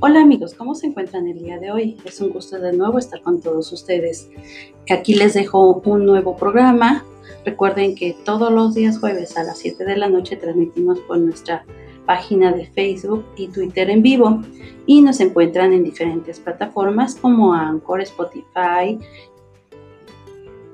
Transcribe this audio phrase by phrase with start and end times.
[0.00, 1.96] Hola amigos, ¿cómo se encuentran el día de hoy?
[2.04, 4.30] Es un gusto de nuevo estar con todos ustedes.
[4.88, 7.04] Aquí les dejo un nuevo programa.
[7.44, 11.64] Recuerden que todos los días jueves a las 7 de la noche transmitimos por nuestra
[12.06, 14.40] página de Facebook y Twitter en vivo
[14.86, 19.00] y nos encuentran en diferentes plataformas como Anchor, Spotify,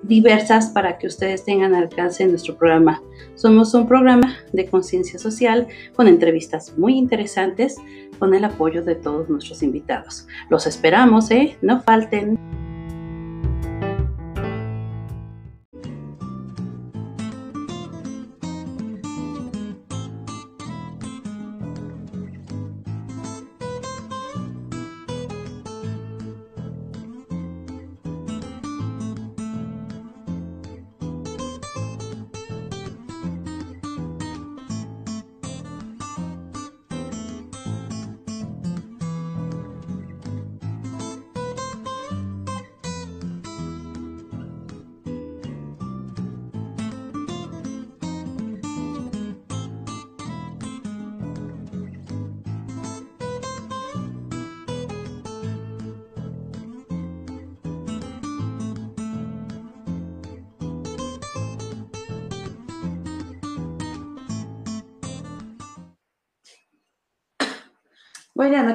[0.02, 3.02] diversas para que ustedes tengan alcance en nuestro programa.
[3.36, 5.66] Somos un programa de conciencia social
[5.96, 7.76] con entrevistas muy interesantes
[8.24, 10.26] con el apoyo de todos nuestros invitados.
[10.48, 11.58] Los esperamos, ¿eh?
[11.60, 12.38] No falten.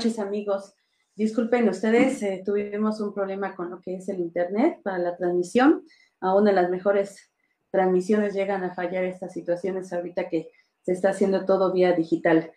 [0.09, 0.73] Noches amigos.
[1.15, 5.83] Disculpen ustedes, eh, tuvimos un problema con lo que es el Internet para la transmisión.
[6.19, 7.31] Aún en las mejores
[7.69, 10.49] transmisiones llegan a fallar estas situaciones ahorita que
[10.81, 12.51] se está haciendo todo vía digital.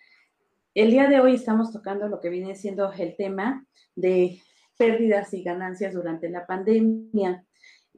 [0.74, 4.40] El día de hoy estamos tocando lo que viene siendo el tema de
[4.78, 7.44] pérdidas y ganancias durante la pandemia.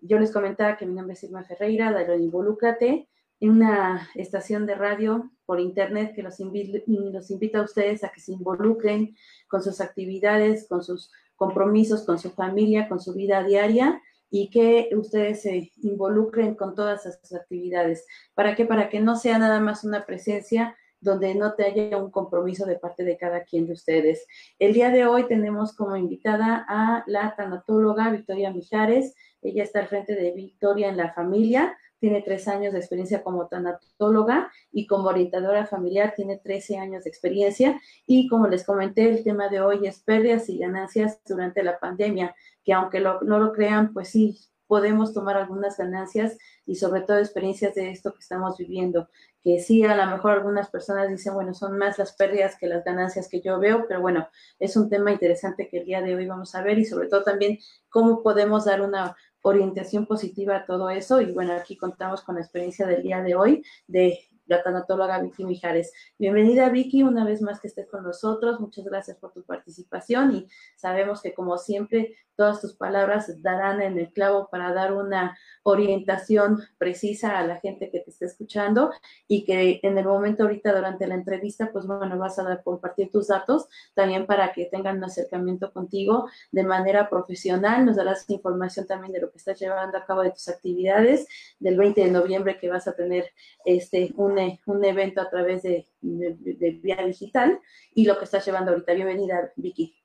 [0.01, 3.09] Yo les comentaba que mi nombre es Irma Ferreira, de Involúcrate,
[3.49, 8.33] una estación de radio por internet que los, los invita a ustedes a que se
[8.33, 9.17] involucren
[9.49, 14.01] con sus actividades, con sus compromisos, con su familia, con su vida diaria
[14.31, 18.07] y que ustedes se involucren con todas esas actividades.
[18.35, 18.65] ¿Para qué?
[18.65, 22.77] Para que no sea nada más una presencia donde no te haya un compromiso de
[22.77, 24.27] parte de cada quien de ustedes.
[24.59, 29.15] El día de hoy tenemos como invitada a la tanatóloga Victoria Mijares.
[29.43, 33.47] Ella está al frente de Victoria en la familia tiene tres años de experiencia como
[33.47, 37.81] tanatóloga y como orientadora familiar tiene 13 años de experiencia.
[38.07, 42.37] Y como les comenté, el tema de hoy es pérdidas y ganancias durante la pandemia,
[42.63, 47.75] que aunque no lo crean, pues sí, podemos tomar algunas ganancias y sobre todo experiencias
[47.75, 49.09] de esto que estamos viviendo,
[49.43, 52.85] que sí, a lo mejor algunas personas dicen, bueno, son más las pérdidas que las
[52.85, 54.29] ganancias que yo veo, pero bueno,
[54.59, 57.23] es un tema interesante que el día de hoy vamos a ver y sobre todo
[57.23, 61.21] también cómo podemos dar una orientación positiva a todo eso.
[61.21, 65.45] Y bueno, aquí contamos con la experiencia del día de hoy de la tanatóloga Vicky
[65.45, 65.93] Mijares.
[66.19, 68.61] Bienvenida Vicky, una vez más que estés con nosotros.
[68.61, 73.99] Muchas gracias por tu participación y sabemos que como siempre todas tus palabras darán en
[73.99, 78.91] el clavo para dar una orientación precisa a la gente que te está escuchando
[79.29, 83.29] y que en el momento ahorita durante la entrevista, pues bueno, vas a compartir tus
[83.29, 87.87] datos también para que tengan un acercamiento contigo de manera profesional.
[87.87, 91.27] Nos darás información también de lo que estás llevando a cabo de tus actividades
[91.61, 93.31] del 20 de noviembre que vas a tener
[93.65, 94.34] este un,
[94.67, 97.61] un evento a través de, de, de vía digital
[97.95, 98.93] y lo que estás llevando ahorita.
[98.95, 100.05] Bienvenida, Vicky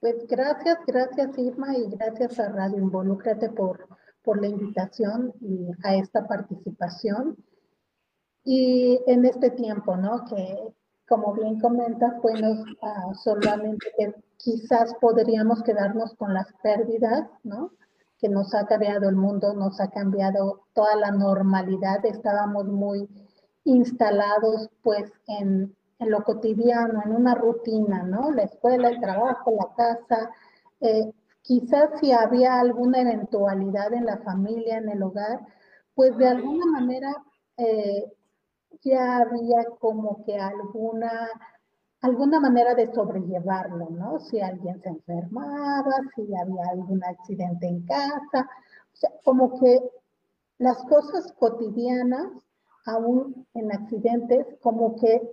[0.00, 3.86] pues gracias, gracias Irma y gracias a Radio Involúcrate por,
[4.22, 7.36] por la invitación y a esta participación.
[8.44, 10.24] Y en este tiempo, ¿no?
[10.24, 10.74] Que
[11.08, 17.72] como bien comentas, bueno, uh, solamente que quizás podríamos quedarnos con las pérdidas, ¿no?
[18.22, 23.08] Que nos ha cambiado el mundo, nos ha cambiado toda la normalidad, estábamos muy
[23.64, 28.30] instalados pues en, lo cotidiano, en una rutina, ¿no?
[28.30, 30.30] La escuela, el trabajo, la casa.
[30.80, 31.12] Eh,
[31.42, 35.40] quizás si había alguna eventualidad en la familia, en el hogar,
[35.94, 37.12] pues de alguna manera
[37.56, 38.12] eh,
[38.82, 41.28] ya había como que alguna,
[42.02, 44.18] alguna manera de sobrellevarlo, ¿no?
[44.18, 48.48] Si alguien se enfermaba, si había algún accidente en casa,
[48.92, 49.80] o sea, como que
[50.58, 52.28] las cosas cotidianas,
[52.86, 55.32] aún en accidentes, como que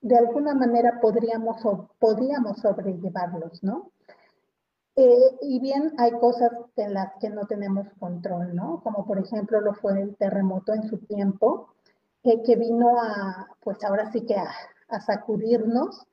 [0.00, 1.56] de alguna manera podríamos,
[1.98, 3.90] podríamos sobrellevarlos, ¿no?
[4.94, 8.80] Eh, y bien, hay cosas en las que no tenemos control, ¿no?
[8.82, 11.68] Como por ejemplo lo fue el terremoto en su tiempo,
[12.22, 14.48] eh, que vino a, pues ahora sí que a,
[15.00, 16.06] sacudirnos.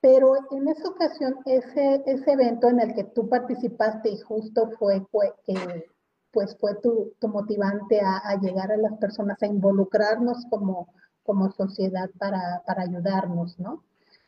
[0.00, 5.00] Pero en esa ocasión, ese, ese evento en el que tú participaste y justo fue,
[5.10, 5.86] fue que
[6.30, 10.88] pues fue tu, tu motivante a, a, llegar a las personas, a involucrarnos como,
[11.22, 13.84] como sociedad para, para ayudarnos, ¿no?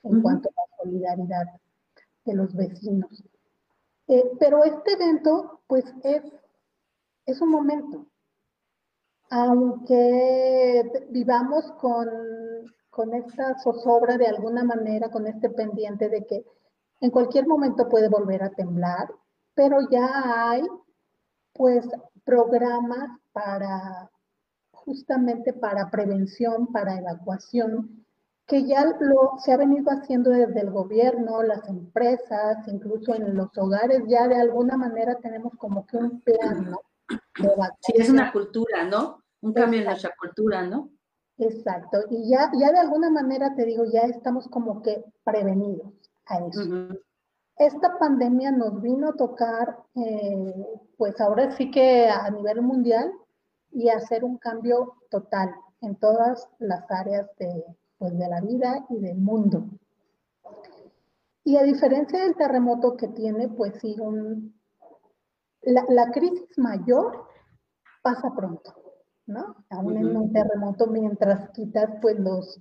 [0.06, 1.60] en cuanto a la solidaridad
[2.24, 3.24] de los vecinos.
[4.08, 6.22] Eh, pero este evento, pues es,
[7.26, 8.06] es un momento.
[9.30, 12.08] Aunque vivamos con,
[12.96, 16.46] con esta zozobra de alguna manera, con este pendiente de que
[17.02, 19.12] en cualquier momento puede volver a temblar,
[19.54, 20.62] pero ya hay
[21.52, 21.86] pues
[22.24, 24.10] programas para
[24.72, 28.06] justamente para prevención, para evacuación,
[28.46, 33.50] que ya lo, se ha venido haciendo desde el gobierno, las empresas, incluso en los
[33.58, 36.80] hogares, ya de alguna manera tenemos como que un plan, ¿no?
[37.80, 39.22] sí, es una cultura, ¿no?
[39.42, 40.95] Un cambio en nuestra cultura, ¿no?
[41.38, 45.92] Exacto, y ya, ya de alguna manera te digo, ya estamos como que prevenidos
[46.26, 46.62] a eso.
[47.58, 50.54] Esta pandemia nos vino a tocar, eh,
[50.96, 53.12] pues ahora sí que a nivel mundial,
[53.72, 57.64] y hacer un cambio total en todas las áreas de,
[57.98, 59.66] pues, de la vida y del mundo.
[61.44, 64.54] Y a diferencia del terremoto que tiene, pues sí, un,
[65.62, 67.26] la, crisis mayor
[68.02, 68.85] pasa pronto,
[69.26, 69.56] ¿no?
[69.70, 72.60] Aún en un terremoto, mientras quitas pues los,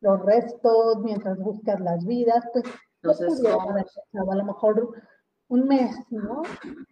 [0.00, 2.64] los restos, mientras buscas las vidas, pues
[3.02, 4.92] los a lo mejor
[5.48, 6.42] un mes, ¿no?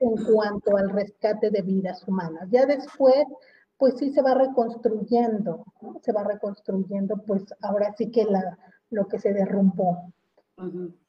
[0.00, 2.48] En cuanto al rescate de vidas humanas.
[2.50, 3.24] Ya después,
[3.76, 6.00] pues sí se va reconstruyendo, ¿no?
[6.02, 8.56] Se va reconstruyendo, pues ahora sí que la,
[8.90, 10.12] lo que se derrumbó.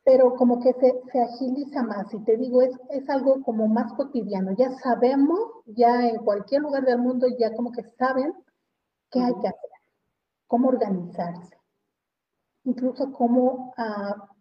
[0.04, 3.94] Pero como que se, se, agiliza más, y te digo, es, es algo como más
[3.94, 4.56] cotidiano.
[4.58, 8.34] Ya sabemos, ya en cualquier lugar del mundo, ya como que saben
[9.12, 9.70] qué hay que hacer,
[10.48, 11.58] cómo organizarse,
[12.64, 14.36] incluso cómo uh,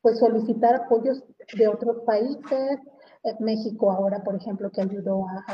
[0.00, 1.22] pues solicitar apoyos
[1.56, 2.78] de otros países.
[3.24, 5.44] Eh, México ahora, por ejemplo, que ayudó a,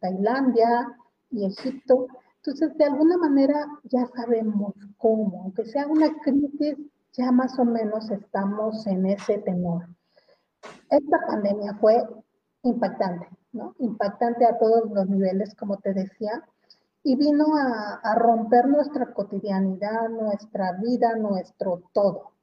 [0.00, 0.96] Tailandia
[1.30, 2.06] y Egipto.
[2.36, 6.76] Entonces, de alguna manera ya sabemos cómo, aunque sea una crisis,
[7.16, 9.86] ya más o menos estamos en ese tenor.
[10.90, 12.04] Esta pandemia fue
[12.62, 13.74] impactante, ¿no?
[13.78, 16.42] Impactante a todos los niveles, como te decía,
[17.02, 22.36] y vino a, a romper nuestra cotidianidad, nuestra vida, nuestro todo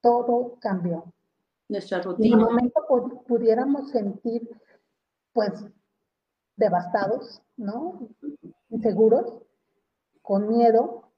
[0.00, 1.12] todo cambió.
[1.68, 2.36] Nuestra rutina.
[2.36, 4.48] En un momento pudiéramos sentir,
[5.32, 5.52] pues,
[6.56, 8.08] devastados, ¿no?
[8.70, 9.42] Inseguros,
[10.22, 11.09] con miedo.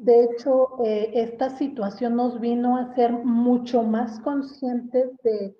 [0.00, 5.54] De hecho, eh, esta situación nos vino a ser mucho más conscientes de,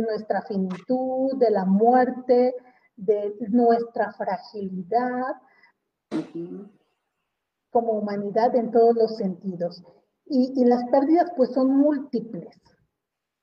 [0.00, 2.56] nuestra finitud, de la muerte,
[2.96, 5.36] de nuestra fragilidad
[7.70, 9.80] como humanidad en todos los sentidos.
[10.24, 12.60] Y, las pérdidas pues son múltiples.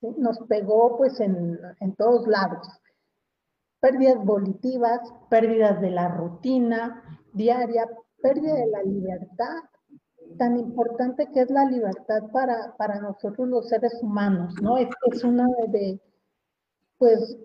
[0.01, 2.67] Nos pegó pues en, en todos lados.
[3.79, 4.99] Pérdidas volitivas,
[5.29, 7.01] pérdidas de la rutina
[7.31, 7.87] diaria,
[8.21, 9.63] pérdida de la libertad,
[10.37, 14.77] tan importante que es la libertad para, para nosotros los seres humanos, ¿no?
[14.77, 15.99] Es, es una de,
[16.97, 17.37] pues,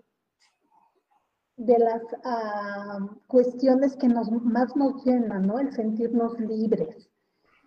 [1.57, 5.59] de las ah, cuestiones que nos, más nos llenan, ¿no?
[5.59, 7.09] El sentirnos libres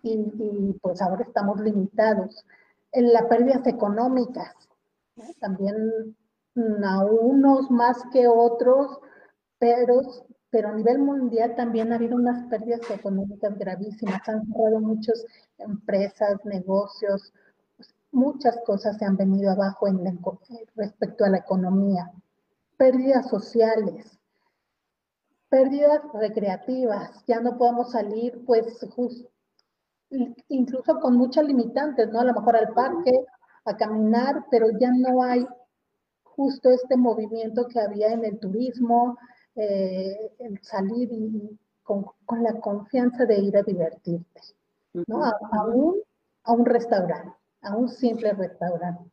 [0.03, 2.45] y, pues ahora estamos limitados.
[2.91, 4.53] En las pérdidas económicas,
[5.39, 6.15] también
[6.83, 8.99] a unos más que otros,
[9.59, 10.01] pero,
[10.53, 14.21] pero a nivel mundial también ha habido unas pérdidas económicas gravísimas.
[14.29, 15.25] Han cerrado muchas
[15.57, 17.33] empresas, negocios,
[17.75, 19.99] pues, muchas cosas se han venido abajo en
[20.75, 22.11] respecto a la economía.
[22.77, 24.19] Pérdidas sociales,
[25.49, 29.29] pérdidas recreativas, ya no podemos salir pues justo
[30.49, 32.19] incluso con muchas limitantes, ¿no?
[32.19, 33.25] A lo mejor al parque,
[33.65, 35.47] a caminar, pero ya no hay
[36.21, 39.17] justo este movimiento que había en el turismo,
[39.55, 42.05] eh, el salir y, con,
[42.41, 44.41] la confianza de ir a divertirte,
[45.07, 45.23] ¿no?
[45.23, 45.99] A, un,
[46.43, 49.11] a un restaurante, a un simple restaurante.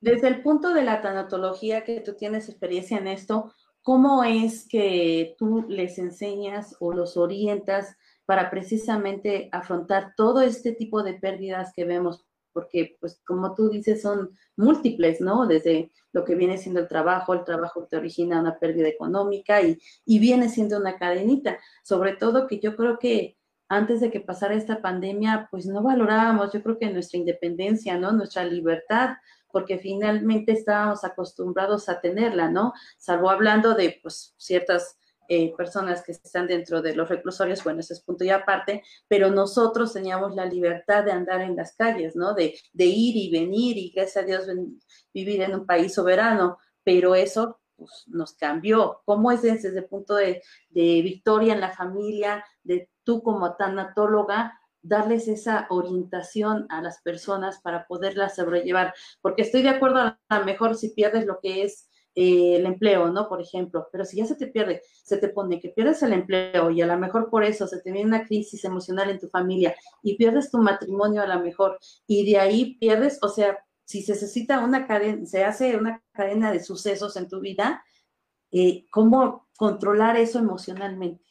[0.00, 3.52] Desde el punto de la tanatología, que tú tienes experiencia en esto,
[3.82, 7.96] ¿cómo es que tú les enseñas o los orientas
[8.28, 12.26] para precisamente afrontar todo este tipo de pérdidas que vemos,
[12.58, 15.46] porque pues como tú dices son múltiples, ¿no?
[15.46, 19.78] Desde lo que viene siendo el trabajo, el trabajo te origina una pérdida económica y,
[20.04, 23.36] y viene siendo una cadenita, sobre todo que yo creo que
[23.68, 28.10] antes de que pasara esta pandemia, pues no valorábamos, yo creo que nuestra independencia, ¿no?
[28.10, 29.10] Nuestra libertad,
[29.52, 32.72] porque finalmente estábamos acostumbrados a tenerla, ¿no?
[32.96, 37.92] Salvo hablando de, pues, ciertas eh, personas que están dentro de los reclusorios, bueno, ese
[37.92, 42.34] es punto y aparte, pero nosotros teníamos la libertad de andar en las calles, ¿no?
[42.34, 44.46] De, de ir y venir y gracias a Dios
[45.12, 49.02] vivir en un país soberano, pero eso pues, nos cambió.
[49.04, 54.58] ¿Cómo es desde el punto de, de Victoria en la familia, de tú como tanatóloga,
[54.82, 60.44] darles esa orientación a las personas para poderlas sobrellevar, porque estoy de acuerdo a lo
[60.44, 61.87] mejor si pierdes lo que es
[62.20, 63.28] eh, el empleo, ¿no?
[63.28, 66.68] Por ejemplo, pero si ya se te pierde, se te pone que pierdes el empleo
[66.72, 69.76] y a lo mejor por eso se te viene una crisis emocional en tu familia
[70.02, 74.14] y pierdes tu matrimonio a lo mejor y de ahí pierdes, o sea, si se
[74.14, 77.84] necesita una cadena, se hace una cadena de sucesos en tu vida,
[78.50, 81.22] eh, ¿cómo controlar eso emocionalmente?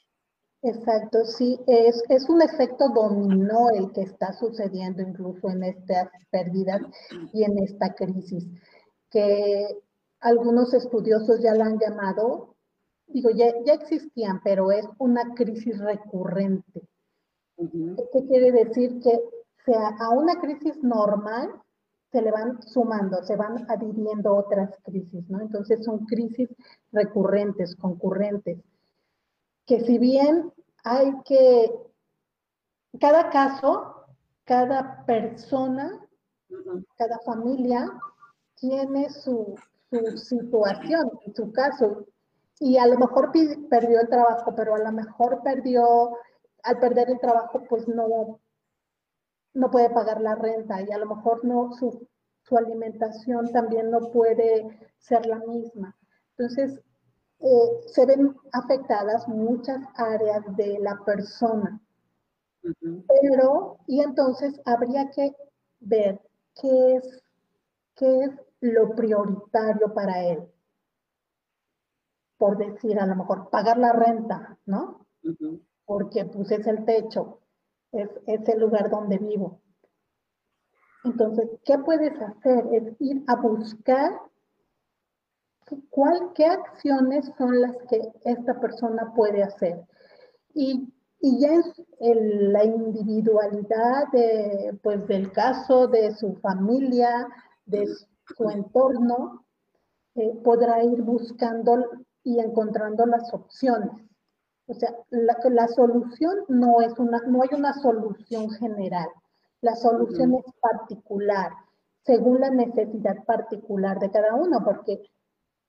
[0.62, 6.80] Exacto, sí, es, un efecto dominó el que está sucediendo incluso en estas pérdidas
[7.34, 8.46] y en esta crisis,
[9.12, 9.68] que
[10.20, 12.56] algunos estudiosos ya la han llamado,
[13.08, 16.82] digo, ya, ya existían, pero es una crisis recurrente.
[17.58, 19.00] ¿Qué quiere decir?
[19.02, 19.20] Que
[19.66, 21.50] sea a una crisis normal
[22.12, 25.42] se le van sumando, se van adhiriendo otras crisis, ¿no?
[25.42, 26.50] Entonces son crisis
[26.92, 28.60] recurrentes, concurrentes
[29.68, 30.52] que si bien
[30.84, 31.72] hay que,
[33.00, 34.06] cada caso,
[34.46, 35.92] cada persona,
[36.96, 37.92] cada familia
[38.56, 39.56] tiene su,
[40.18, 42.06] situación, su caso,
[42.60, 43.32] y a lo mejor
[43.70, 46.18] perdió el trabajo, pero a lo mejor perdió,
[46.64, 48.40] al perder el trabajo, pues no,
[49.54, 52.08] no puede pagar la renta y a lo mejor no, su,
[52.44, 55.96] su alimentación también no puede ser la misma.
[56.38, 56.82] Entonces,
[57.40, 61.80] eh, se ven afectadas muchas áreas de la persona.
[62.62, 65.36] Pero, y entonces habría que
[65.80, 66.20] ver
[66.60, 67.24] qué es,
[67.96, 70.48] qué es lo prioritario para él.
[72.38, 75.06] Por decir, a lo mejor pagar la renta, ¿no?
[75.86, 77.42] Porque pues es el techo,
[77.92, 79.62] es, es el lugar donde vivo.
[81.04, 82.66] Entonces, ¿qué puedes hacer?
[82.74, 84.12] Es ir a buscar
[85.90, 89.82] ¿Cuál, ¿Qué acciones son las que esta persona puede hacer?
[90.54, 91.74] Y, ya es
[92.52, 97.28] la individualidad de, pues, del caso, de su familia,
[97.66, 97.88] de
[98.36, 99.46] su entorno,
[100.16, 101.86] eh, podrá ir buscando
[102.24, 103.92] y encontrando las opciones.
[104.68, 109.08] O sea, la, la, solución no es una, no hay una solución general.
[109.62, 111.52] La solución es particular,
[112.04, 115.02] según la necesidad particular de cada uno, porque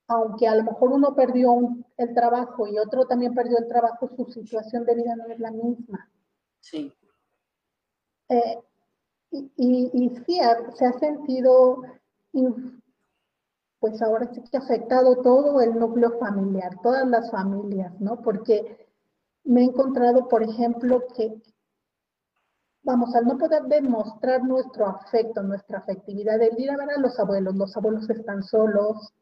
[0.09, 4.25] aunque a lo mejor uno perdió el trabajo y otro también perdió el trabajo, su
[4.33, 6.11] situación de vida no es la misma.
[6.61, 6.93] Sí.
[8.31, 8.59] Eh,
[9.31, 10.41] y, y, sí,
[10.75, 11.83] se ha sentido,
[13.81, 18.21] pues ahora sí que ha afectado todo el núcleo familiar, todas las familias, ¿no?
[18.23, 18.89] Porque
[19.45, 21.41] me he encontrado, por ejemplo, que,
[22.83, 27.19] vamos, al no poder demostrar nuestro afecto, nuestra afectividad, el ir a ver a los
[27.19, 29.13] abuelos, los abuelos están solos,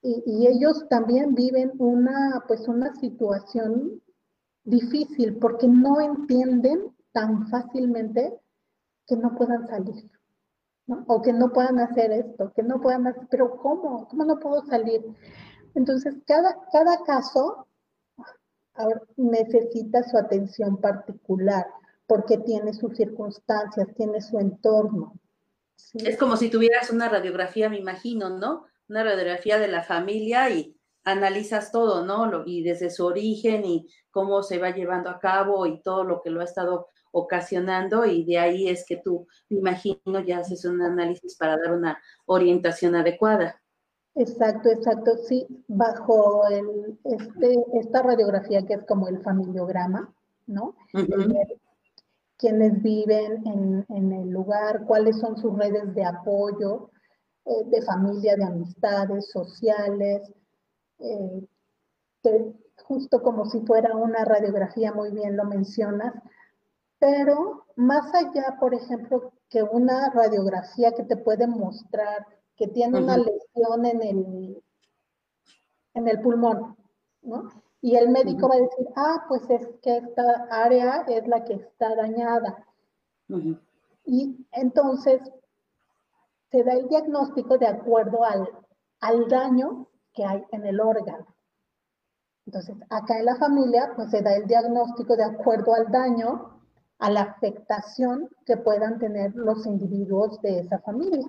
[0.00, 4.00] y, ellos también viven una, pues una situación
[4.64, 8.38] difícil porque no entienden tan fácilmente
[9.06, 10.08] que no puedan salir,
[10.88, 11.04] ¿no?
[11.06, 14.08] O que no puedan hacer esto, que no puedan hacer, pero ¿cómo?
[14.08, 15.04] ¿Cómo no puedo salir?
[15.74, 17.68] Entonces, cada, cada caso
[19.16, 21.66] necesita su atención particular
[22.06, 25.14] porque tiene sus circunstancias, tiene su entorno.
[25.94, 28.64] Es como si tuvieras una radiografía, me imagino, ¿no?
[28.88, 32.44] una radiografía de la familia y analizas todo, ¿no?
[32.46, 36.30] y desde su origen y cómo se va llevando a cabo y todo lo que
[36.30, 40.82] lo ha estado ocasionando y de ahí es que tú, me imagino, ya haces un
[40.82, 43.60] análisis para dar una orientación adecuada.
[44.14, 50.12] Exacto, exacto, sí, bajo el, este, esta radiografía que es como el familiograma,
[50.46, 50.74] ¿no?
[52.36, 56.90] Quienes viven en, en, el lugar, cuáles son sus redes de apoyo,
[57.44, 60.32] eh, de familia, de amistades sociales,
[60.98, 61.48] eh,
[62.84, 66.14] justo como si fuera una radiografía, muy bien lo mencionas,
[66.98, 72.26] pero más allá, por ejemplo, que una radiografía que te puede mostrar
[72.56, 74.62] que tiene una lesión en el,
[75.94, 76.76] en el pulmón,
[77.22, 77.50] ¿no?
[77.80, 81.54] Y el médico va a decir, ah, pues es que esta área es la que
[81.54, 82.66] está dañada.
[84.04, 85.20] Y entonces
[86.50, 88.48] se da el diagnóstico de acuerdo al,
[89.00, 91.26] al daño que hay en el órgano.
[92.46, 96.57] Entonces, acá en la familia, pues se da el diagnóstico de acuerdo al daño,
[96.98, 101.26] a la afectación que puedan tener los individuos de esa familia.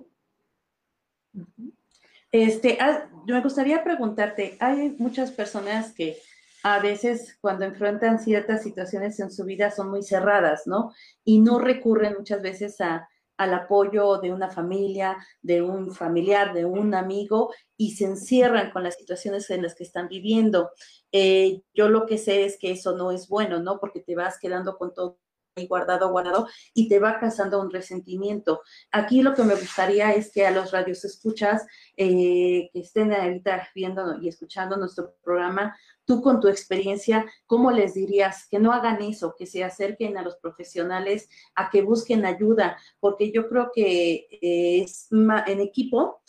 [2.31, 6.17] Este, ah, me gustaría preguntarte, hay muchas personas que
[6.63, 10.93] a veces cuando enfrentan ciertas situaciones en su vida son muy cerradas, ¿no?
[11.23, 13.07] Y no recurren muchas veces a,
[13.37, 18.83] al apoyo de una familia, de un familiar, de un amigo y se encierran con
[18.83, 20.71] las situaciones en las que están viviendo.
[21.13, 23.79] Eh, yo lo que sé es que eso no es bueno, ¿no?
[23.79, 25.19] Porque te vas quedando con todo
[25.67, 28.61] guardado, guardado, y te va causando un resentimiento.
[28.91, 31.65] Aquí lo que me gustaría es que a los radios escuchas
[31.97, 35.75] eh, que estén ahorita viendo y escuchando nuestro programa,
[36.05, 40.23] tú con tu experiencia, ¿cómo les dirías que no hagan eso, que se acerquen a
[40.23, 42.77] los profesionales, a que busquen ayuda?
[42.99, 46.21] Porque yo creo que eh, es en equipo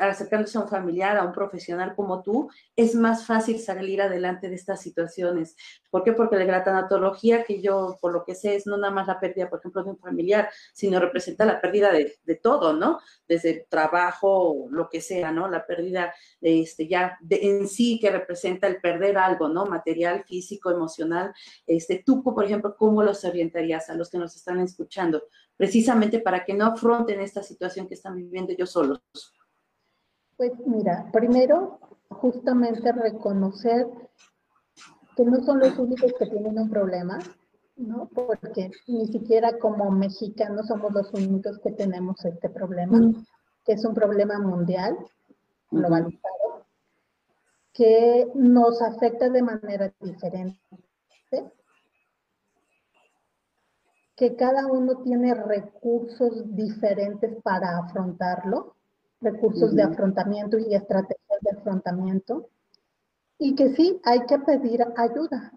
[0.00, 4.54] acercándose a un familiar, a un profesional como tú, es más fácil salir adelante de
[4.54, 5.56] estas situaciones.
[5.90, 6.12] ¿Por qué?
[6.12, 9.48] Porque la tanatología, que yo por lo que sé es no nada más la pérdida,
[9.48, 13.00] por ejemplo, de un familiar, sino representa la pérdida de, todo, ¿no?
[13.26, 15.48] Desde trabajo, lo que sea, ¿no?
[15.48, 19.66] La pérdida de este, ya en sí que representa el perder algo, ¿no?
[19.66, 21.32] Material, físico, emocional.
[21.66, 25.24] Este, tú, por ejemplo, ¿cómo los orientarías a los que nos están escuchando?
[25.56, 29.00] Precisamente para que no afronten esta situación que están viviendo ellos solos.
[30.36, 31.78] Pues mira, primero,
[32.10, 33.86] justamente reconocer
[35.16, 37.18] que no son los únicos que tienen un problema,
[37.76, 38.08] ¿no?
[38.14, 43.00] Porque ni siquiera como mexicanos somos los únicos que tenemos este problema,
[43.64, 44.98] que es un problema mundial,
[45.70, 46.66] globalizado,
[47.72, 50.60] que nos afecta de manera diferente,
[54.16, 58.76] que cada uno tiene recursos diferentes para afrontarlo
[59.20, 62.48] recursos de afrontamiento y estrategias de afrontamiento.
[63.38, 65.52] Y que sí, hay que pedir ayuda.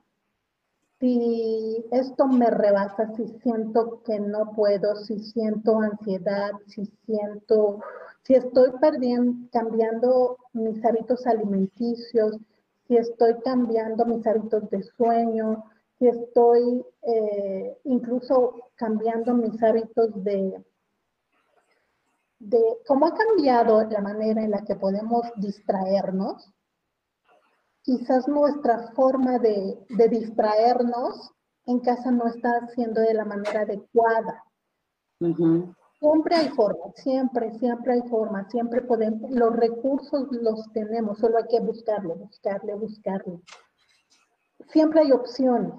[1.00, 7.80] Si esto me rebasa, si siento que no puedo, si siento ansiedad, si siento,
[8.24, 12.38] si estoy perdiendo, cambiando mis hábitos alimenticios,
[12.88, 15.64] si estoy cambiando mis hábitos de sueño,
[16.00, 20.62] si estoy eh, incluso cambiando mis hábitos de,
[22.40, 26.52] de cómo ha cambiado la manera en la que podemos distraernos,
[27.84, 31.32] quizás nuestra forma de, distraernos
[31.66, 34.44] en casa no está siendo de la manera adecuada.
[36.00, 41.48] Siempre hay forma, siempre, siempre hay forma, siempre podemos, los recursos los tenemos, solo hay
[41.50, 43.42] que buscarle, buscarle, buscarle.
[44.68, 45.74] Siempre hay opciones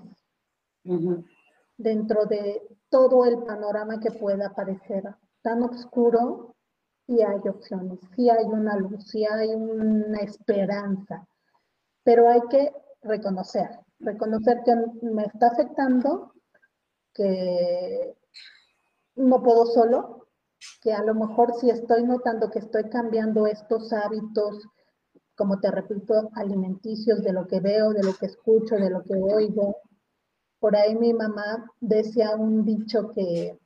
[1.78, 5.04] dentro de todo el panorama que pueda aparecer
[5.42, 6.49] tan oscuro,
[7.06, 11.26] sí hay opciones, sí hay una luz, sí hay una esperanza,
[12.04, 16.32] pero hay que reconocer, reconocer que me está afectando,
[17.14, 18.14] que
[19.16, 20.28] no puedo solo,
[20.82, 24.66] que a lo mejor si estoy notando que estoy cambiando estos hábitos,
[25.36, 29.14] como te repito, alimenticios, de lo que veo, de lo que escucho, de lo que
[29.14, 29.76] oigo.
[30.58, 33.58] Por ahí mi mamá decía un dicho que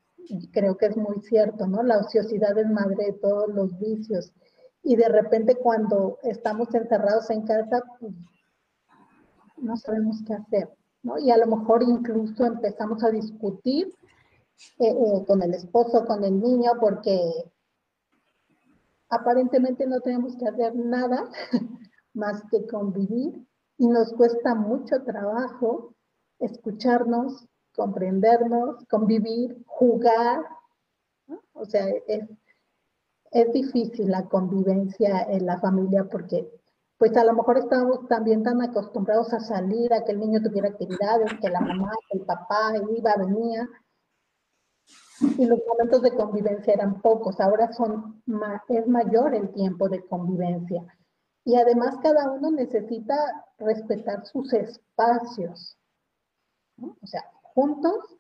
[0.53, 1.83] creo que es muy cierto, ¿no?
[1.83, 4.33] La ociosidad es madre de todos los vicios.
[4.83, 8.13] Y de repente cuando estamos encerrados en casa, pues
[9.57, 10.69] no sabemos qué hacer,
[11.03, 11.19] ¿no?
[11.19, 13.89] Y a lo mejor incluso empezamos a discutir
[14.79, 17.51] eh, eh, con el esposo, con el niño, porque
[19.09, 21.29] aparentemente no tenemos que hacer nada
[22.15, 23.47] más que convivir
[23.79, 25.95] y nos cuesta mucho trabajo
[26.39, 30.41] escucharnos, comprendernos, convivir, jugar.
[31.53, 32.25] O sea, es,
[33.31, 36.49] es difícil la convivencia en la familia porque
[36.99, 40.69] pues a lo mejor estamos también tan acostumbrados a salir, a que el niño tuviera
[40.69, 43.69] actividades, que la mamá, que el papá iba, venía,
[45.21, 48.23] y los momentos de convivencia eran pocos, ahora son
[48.69, 50.85] es mayor el tiempo de convivencia.
[51.45, 53.15] Y además cada uno necesita
[53.59, 55.77] respetar sus espacios.
[56.81, 57.23] O sea,
[57.55, 58.19] juntos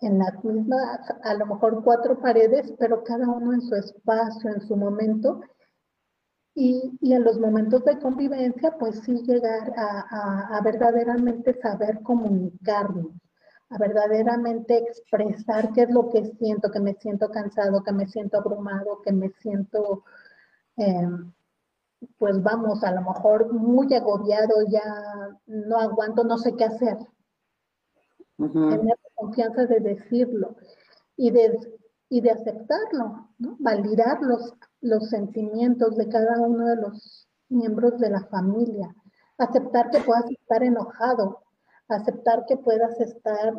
[0.00, 4.60] en las mismas, a lo mejor cuatro paredes, pero cada uno en su espacio, en
[4.60, 5.40] su momento.
[6.56, 13.08] Y, en los momentos de convivencia, pues sí llegar a, verdaderamente saber comunicarnos,
[13.70, 18.38] a verdaderamente expresar qué es lo que siento, que me siento cansado, que me siento
[18.38, 20.04] abrumado, que me siento,
[20.76, 21.32] em,
[22.18, 26.98] pues vamos, a lo mejor muy agobiado, ya no aguanto, no sé qué hacer,
[28.36, 30.56] tener confianza de decirlo
[31.16, 31.58] y de,
[32.08, 33.56] y de aceptarlo, ¿no?
[33.60, 38.94] validar los, los sentimientos de cada uno de los miembros de la familia,
[39.38, 41.42] aceptar que puedas estar enojado,
[41.88, 43.54] aceptar que puedas estar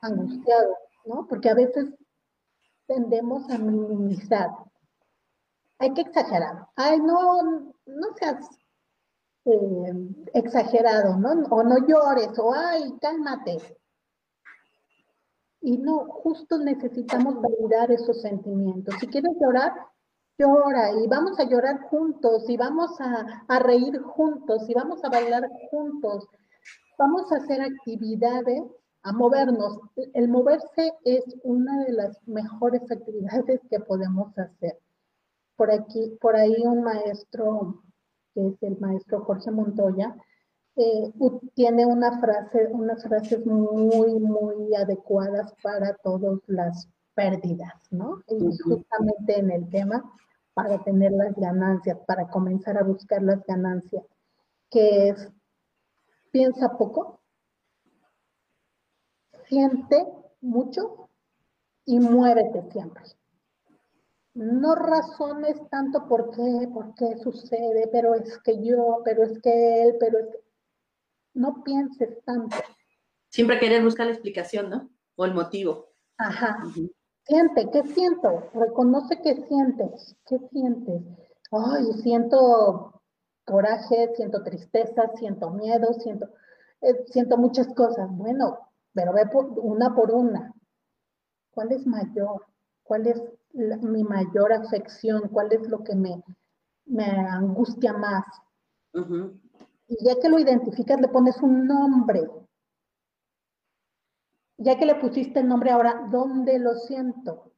[0.00, 1.26] angustiado, ¿no?
[1.28, 1.92] Porque a veces
[2.86, 4.50] tendemos a minimizar.
[5.78, 6.68] Hay que exagerar.
[6.76, 7.42] Ay, no,
[7.86, 8.48] no seas
[9.44, 9.92] eh,
[10.34, 11.30] exagerado, ¿no?
[11.50, 13.58] O no llores, o ay, cálmate.
[15.60, 18.94] Y no, justo necesitamos validar esos sentimientos.
[19.00, 19.72] Si quieres llorar,
[20.38, 25.48] llora y vamos a llorar juntos y vamos a, reír juntos y vamos a bailar
[25.70, 26.28] juntos.
[26.96, 28.62] Vamos a hacer actividades
[29.02, 29.78] a movernos.
[30.14, 34.78] El moverse es una de las mejores actividades que podemos hacer.
[35.56, 37.82] Por aquí, por ahí un maestro,
[38.32, 40.14] que es el maestro Jorge Montoya,
[40.78, 41.12] eh,
[41.54, 48.22] tiene una frase, unas frases muy, muy adecuadas para todas las pérdidas, ¿no?
[48.28, 50.04] Y justamente en el tema,
[50.54, 54.04] para tener las ganancias, para comenzar a buscar las ganancias,
[54.70, 55.28] que es,
[56.30, 57.20] piensa poco,
[59.48, 60.06] siente
[60.40, 61.08] mucho
[61.84, 63.02] y muévete siempre.
[64.34, 69.82] No razones tanto por qué, por qué sucede, pero es que yo, pero es que
[69.82, 70.47] él, pero es que...
[71.38, 72.56] No pienses tanto.
[73.28, 74.90] Siempre querer buscar la explicación, ¿no?
[75.14, 75.92] O el motivo.
[76.16, 76.58] Ajá.
[77.22, 78.50] Siente, ¿qué siento?
[78.54, 80.16] Reconoce qué sientes.
[80.26, 81.00] ¿Qué sientes?
[81.52, 83.00] Ay, siento
[83.44, 86.28] coraje, siento tristeza, siento miedo, siento,
[86.80, 88.10] eh, siento muchas cosas.
[88.10, 88.58] Bueno,
[88.92, 90.52] pero ve por, una por una.
[91.52, 92.46] ¿Cuál es mayor?
[92.82, 93.22] ¿Cuál es
[93.52, 95.28] mi mayor afección?
[95.28, 96.20] ¿Cuál es lo que me,
[96.86, 98.24] me angustia más?
[99.88, 102.28] Y ya que lo identificas, le pones un nombre.
[104.58, 107.52] Ya que le pusiste el nombre, ahora, ¿dónde lo siento?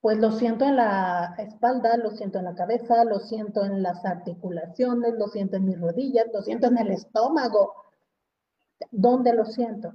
[0.00, 4.04] Pues lo siento en la espalda, lo siento en la cabeza, lo siento en las
[4.04, 7.74] articulaciones, lo siento en mis rodillas, lo siento en el estómago.
[8.92, 9.94] ¿Dónde lo siento?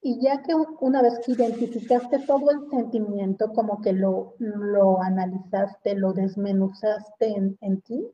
[0.00, 5.94] Y ya que una vez que identificaste todo el sentimiento, como que lo, lo analizaste,
[5.94, 8.10] lo desmenuzaste en, en ti,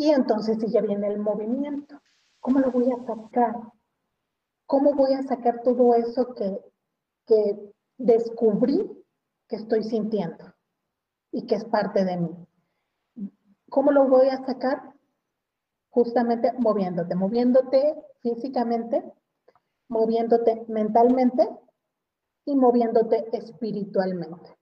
[0.00, 2.00] y entonces si ya viene el movimiento.
[2.40, 3.54] ¿Cómo lo voy a sacar?
[4.64, 6.58] ¿Cómo voy a sacar todo eso que,
[7.26, 8.90] que descubrí
[9.46, 10.54] que estoy sintiendo
[11.30, 12.30] y que es parte de mí?
[13.68, 14.94] ¿Cómo lo voy a sacar?
[15.90, 19.04] Justamente moviéndote, moviéndote físicamente,
[19.88, 21.46] moviéndote mentalmente
[22.46, 24.59] y moviéndote espiritualmente.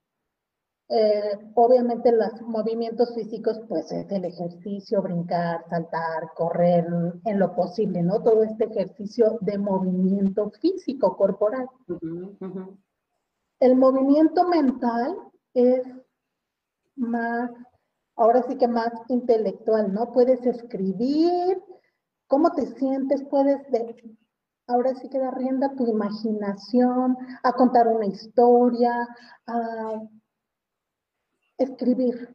[0.90, 6.86] Eh, obviamente los movimientos físicos, pues es el ejercicio, brincar, saltar, correr,
[7.24, 8.22] en lo posible, ¿no?
[8.22, 11.68] Todo este ejercicio de movimiento físico corporal.
[13.60, 15.18] El movimiento mental
[15.52, 15.82] es
[16.96, 17.50] más,
[18.16, 20.10] ahora sí que más intelectual, ¿no?
[20.12, 21.62] Puedes escribir,
[22.28, 23.60] cómo te sientes, puedes,
[24.66, 29.06] ahora sí que da rienda a tu imaginación, a contar una historia,
[29.46, 30.02] a
[31.58, 32.34] escribir,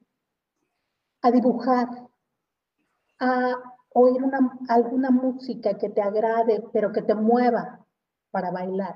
[1.21, 1.88] a dibujar,
[3.19, 3.55] a
[3.93, 4.21] oír
[4.69, 7.86] alguna música que te agrade, pero que te mueva
[8.31, 8.95] para bailar.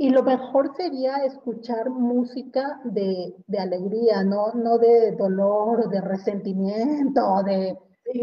[0.00, 4.52] Y lo mejor sería escuchar música de, alegría, ¿no?
[4.52, 7.76] no de dolor, de resentimiento, de...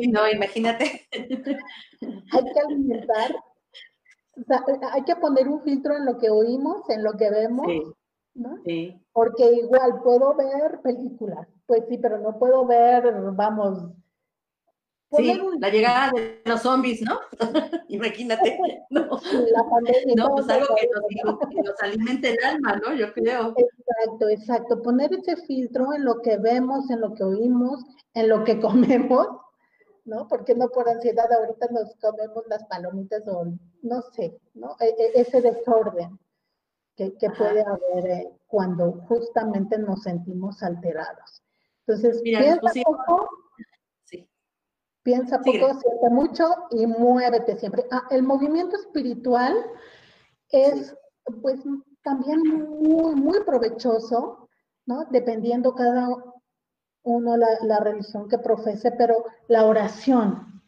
[0.10, 1.08] no, imagínate.
[1.12, 3.36] Hay que alimentar,
[4.94, 7.68] hay que poner un filtro en lo que oímos, en lo que vemos,
[8.36, 8.58] ¿no?
[8.66, 9.02] Sí.
[9.14, 13.92] Porque igual puedo ver películas, pues sí, pero no puedo ver, vamos.
[15.18, 17.20] Sí, la llegada de los zombies, ¿no?
[17.90, 18.60] Imagínate.
[18.90, 22.94] No, la pandemia, no pues algo que nos, que nos, alimente el alma, ¿no?
[22.94, 23.54] Yo creo.
[23.58, 24.82] Exacto, exacto.
[24.82, 29.28] Poner ese filtro en lo que vemos, en lo que oímos, en lo que comemos,
[30.06, 30.28] ¿no?
[30.28, 33.46] Porque no por ansiedad ahorita nos comemos las palomitas o
[33.82, 34.78] no sé, ¿no?
[34.80, 36.20] E, e, ese desorden
[36.96, 41.44] que, puede haber eh, cuando justamente nos sentimos alterados.
[41.86, 43.30] Entonces, piensa poco,
[45.04, 47.86] piensa poco, siente mucho y muévete siempre.
[47.92, 49.54] Ah, el movimiento espiritual
[50.50, 50.96] es,
[51.42, 51.62] pues,
[52.04, 54.50] también muy, muy provechoso,
[54.86, 55.06] ¿no?
[55.12, 56.08] Dependiendo cada
[57.04, 60.62] uno la, la religión que profese, pero la oración,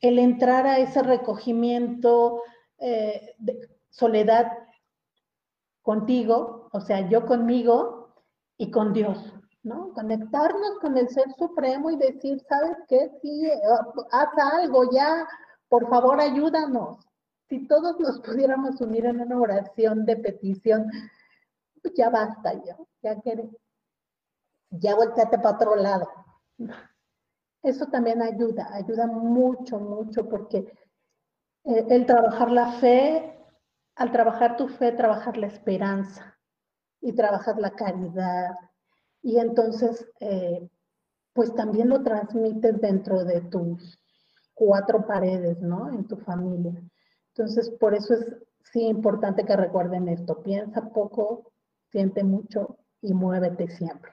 [0.00, 2.42] el entrar a ese recogimiento
[2.78, 4.52] eh, de soledad
[5.82, 8.14] contigo, o sea, yo conmigo
[8.56, 9.18] y con Dios,
[9.62, 9.92] ¿no?
[9.92, 13.10] Conectarnos con el Ser Supremo y decir, ¿sabes qué?
[13.20, 13.50] Sí,
[14.10, 15.26] haz algo ya,
[15.68, 16.98] por favor ayúdanos.
[17.48, 20.90] Si todos nos pudiéramos unir en una oración de petición,
[21.82, 23.50] pues ya basta yo, ya que
[24.70, 26.08] ya volteate para otro lado.
[27.62, 30.58] Eso también ayuda, ayuda mucho, mucho, porque
[31.64, 33.41] eh, el trabajar la fe
[33.96, 36.38] al trabajar tu fe, trabajar la esperanza
[37.00, 38.50] y trabajar la caridad.
[39.22, 40.68] Y entonces, eh,
[41.32, 43.98] pues también lo transmites dentro de tus
[44.54, 45.88] cuatro paredes, ¿no?
[45.88, 46.82] En tu familia.
[47.34, 48.36] Entonces, por eso es
[48.72, 50.42] sí importante que recuerden esto.
[50.42, 51.52] Piensa poco,
[51.90, 54.12] siente mucho y muévete siempre.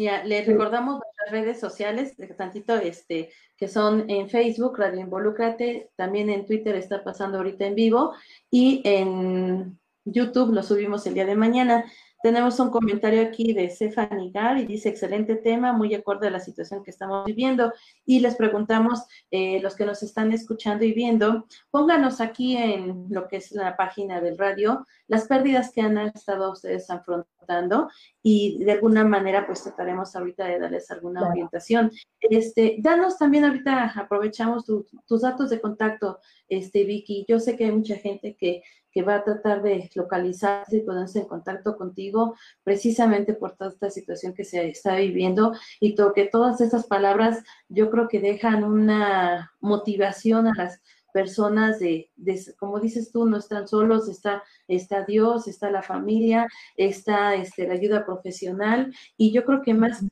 [0.00, 6.30] Ya, les recordamos nuestras redes sociales, tantito este, que son en Facebook, Radio Involúcrate, también
[6.30, 8.14] en Twitter está pasando ahorita en vivo,
[8.50, 11.84] y en YouTube lo subimos el día de mañana.
[12.22, 16.40] Tenemos un comentario aquí de Stephanie Gar y dice, excelente tema, muy acorde a la
[16.40, 17.72] situación que estamos viviendo.
[18.04, 23.26] Y les preguntamos, eh, los que nos están escuchando y viendo, pónganos aquí en lo
[23.26, 27.88] que es la página del radio, las pérdidas que han estado ustedes afrontando
[28.22, 31.90] y de alguna manera pues trataremos ahorita de darles alguna orientación.
[32.20, 37.24] Este, danos también ahorita, aprovechamos tus datos de contacto, este Vicky.
[37.28, 41.20] Yo sé que hay mucha gente que que va a tratar de localizarse y ponerse
[41.20, 46.60] en contacto contigo precisamente por toda esta situación que se está viviendo y que todas
[46.60, 50.80] estas palabras yo creo que dejan una motivación a las
[51.12, 52.10] personas de,
[52.58, 57.74] como dices tú, no están solos, está, está Dios, está la familia, está este, la
[57.74, 58.94] ayuda profesional.
[59.16, 60.04] Y yo creo que más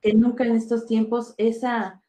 [0.00, 2.02] que nunca en estos tiempos esa,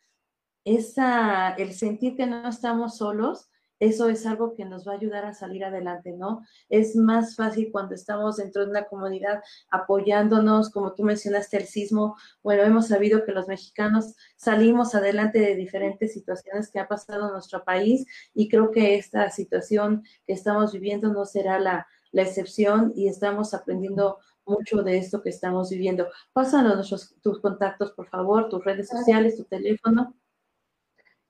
[0.63, 5.25] esa, el sentir que no estamos solos, eso es algo que nos va a ayudar
[5.25, 6.43] a salir adelante, ¿no?
[6.69, 12.15] Es más fácil cuando estamos dentro de una comunidad apoyándonos, como tú mencionaste, el sismo.
[12.41, 17.33] Bueno, hemos sabido que los mexicanos salimos adelante de diferentes situaciones que ha pasado en
[17.33, 23.07] nuestro país y creo que esta situación que estamos viviendo no será la, excepción y
[23.07, 26.07] estamos aprendiendo mucho de esto que estamos viviendo.
[26.33, 30.15] Pásanos nuestros, tus contactos, por favor, tus redes sociales, tu teléfono.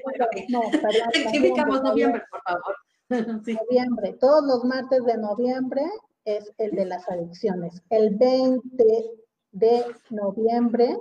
[0.50, 0.62] no,
[1.14, 2.76] Rectificamos noviembre, por favor.
[3.70, 4.14] Noviembre.
[4.20, 5.84] Todos los martes de noviembre
[6.26, 7.82] es el de las adicciones.
[7.90, 9.12] El 20
[9.52, 10.98] de noviembre,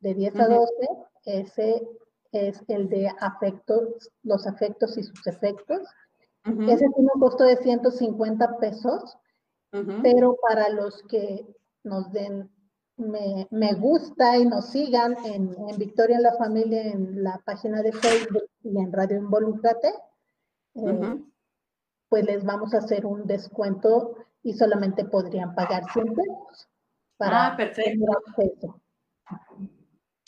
[0.00, 0.70] de 10 a 12,
[1.26, 1.88] ese
[2.32, 5.86] es el de afectos, los afectos y sus efectos.
[6.44, 9.18] Ese tiene un costo de 150 pesos,
[10.02, 11.44] pero para los que
[11.84, 12.50] nos den
[13.00, 18.44] me, gusta y nos sigan en, Victoria en la Familia, en la página de Facebook
[18.62, 19.88] y en Radio Involúcrate,
[20.74, 21.18] eh,
[22.08, 26.68] pues les vamos a hacer un descuento y solamente podrían pagar 100 pesos.
[27.16, 28.80] Para ah, perfecto.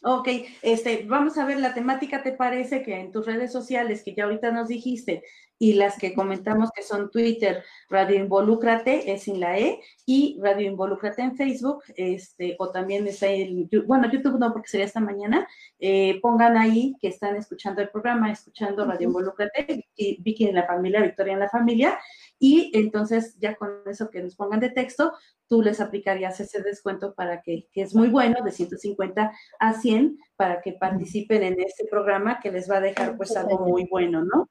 [0.04, 0.28] Ok,
[0.62, 4.24] este, vamos a ver la temática, ¿te parece que en tus redes sociales, que ya
[4.24, 5.22] ahorita nos dijiste,
[5.62, 10.68] y las que comentamos que son Twitter, Radio Involúcrate, es sin la E, y Radio
[10.68, 15.46] Involúcrate en Facebook, este, o también está el, bueno, YouTube no, porque sería esta mañana,
[15.78, 21.00] eh, pongan ahí que están escuchando el programa, escuchando Radio Involúcrate, Vicky en la familia,
[21.00, 21.96] Victoria en la familia,
[22.40, 25.12] y entonces ya con eso que nos pongan de texto,
[25.46, 30.18] tú les aplicarías ese descuento para que, que es muy bueno, de 150 a 100,
[30.34, 34.24] para que participen en este programa que les va a dejar pues algo muy bueno,
[34.24, 34.50] ¿no?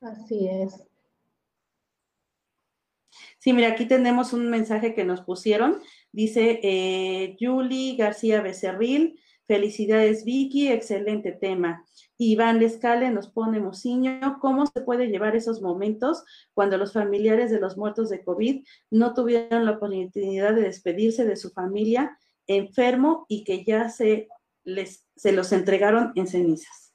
[0.00, 0.84] Así es.
[3.38, 5.80] Sí, mira, aquí tenemos un mensaje que nos pusieron.
[6.12, 11.84] Dice eh, Julie García Becerril, felicidades Vicky, excelente tema.
[12.18, 17.60] Iván Lescale nos pone Mociño, ¿cómo se puede llevar esos momentos cuando los familiares de
[17.60, 23.44] los muertos de COVID no tuvieron la oportunidad de despedirse de su familia enfermo y
[23.44, 24.28] que ya se,
[24.64, 26.85] les, se los entregaron en cenizas?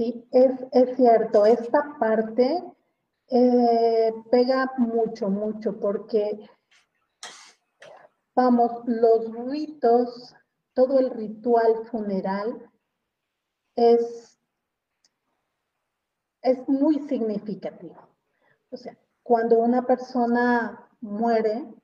[0.00, 2.64] Sí, es, cierto, esta parte
[3.28, 6.48] eh, pega mucho, mucho, porque,
[8.34, 10.34] vamos, los ritos,
[10.72, 12.70] todo el ritual funeral
[13.76, 14.40] es
[16.40, 18.08] es muy significativo.
[18.70, 21.74] O sea, cuando una persona muere,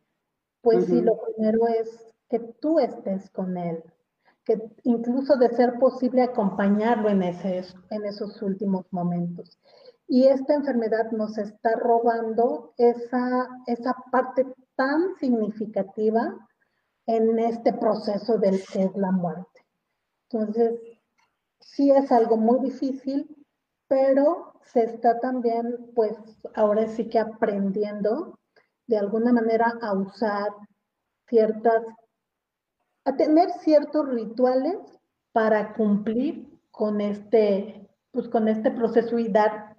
[0.63, 3.85] pues sí, lo primero es que tú estés con él,
[4.47, 9.59] que incluso de ser posible acompañarlo en, ese, en esos últimos momentos.
[10.09, 16.49] Y esta enfermedad nos está robando esa, esa parte tan significativa
[17.07, 19.67] en este proceso del que es la muerte.
[20.31, 20.81] Entonces,
[21.61, 23.37] sí es algo muy difícil,
[23.89, 26.17] pero se está también, pues,
[26.55, 28.39] ahora sí que aprendiendo
[28.87, 30.51] de alguna manera a usar
[31.29, 31.83] ciertas,
[33.07, 34.77] a tener ciertos rituales
[35.33, 39.77] para cumplir con este, pues, con este proceso y dar,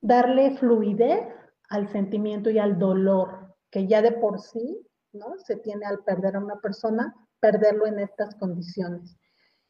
[0.00, 1.28] darle fluidez
[1.68, 5.38] al sentimiento y al dolor que ya de por sí, ¿no?
[5.38, 9.16] Se tiene al perder a una persona, perderlo en estas condiciones.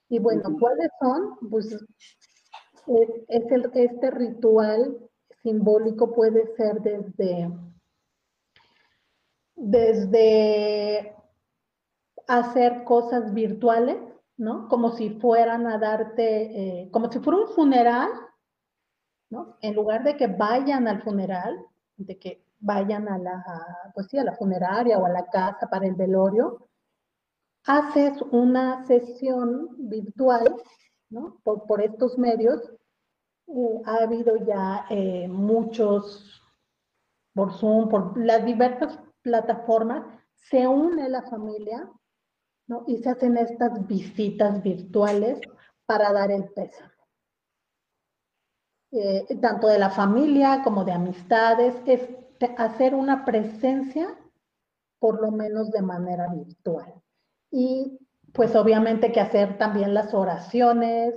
[0.08, 1.36] Y bueno, ¿cuáles son?
[1.50, 4.96] Pues es, el, este ritual
[5.42, 7.50] simbólico puede ser desde,
[9.54, 11.14] desde
[12.26, 13.98] hacer cosas virtuales,
[14.36, 14.68] ¿no?
[14.68, 18.10] Como si fueran a darte, eh, como si fuera un funeral,
[19.30, 19.56] ¿no?
[19.60, 21.64] En lugar de que vayan al funeral,
[21.96, 23.44] de que vayan a la,
[23.94, 26.68] pues sí, a la funeraria o a la casa para el velorio,
[27.64, 30.56] haces una sesión virtual,
[31.10, 31.38] ¿no?
[31.42, 32.62] Por, estos medios,
[33.48, 36.42] eh, ha habido ya eh, muchos,
[37.34, 41.90] por Zoom, por las diversas plataformas, se une la familia,
[42.66, 42.84] ¿no?
[42.86, 45.40] Y se hacen estas visitas virtuales
[45.86, 46.84] para dar el peso.
[48.92, 52.08] Eh, tanto de la familia como de amistades, es
[52.58, 54.18] hacer una presencia,
[54.98, 56.94] por lo menos de manera virtual.
[57.50, 57.98] Y
[58.32, 61.14] pues obviamente que hacer también las oraciones,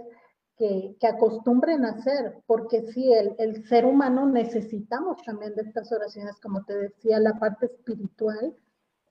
[0.58, 6.38] que, acostumbren a hacer, porque sí, el, el, ser humano necesitamos también de estas oraciones,
[6.42, 8.54] como te decía, la parte espiritual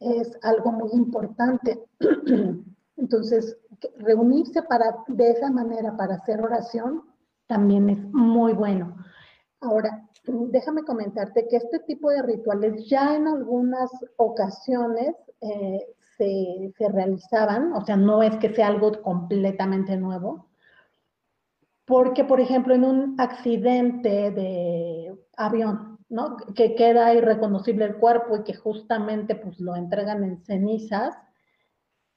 [0.00, 1.84] es algo muy importante.
[2.96, 3.56] Entonces,
[3.98, 7.02] reunirse para, de esa manera para hacer oración
[7.46, 8.96] también es muy bueno.
[9.60, 16.88] Ahora, déjame comentarte que este tipo de rituales ya en algunas ocasiones eh, se, se,
[16.88, 20.48] realizaban, o sea, no es que sea algo completamente nuevo,
[21.84, 26.36] porque, por ejemplo, en un accidente de avión, ¿no?
[26.54, 31.16] Que queda irreconocible el cuerpo y que justamente pues lo entregan en cenizas,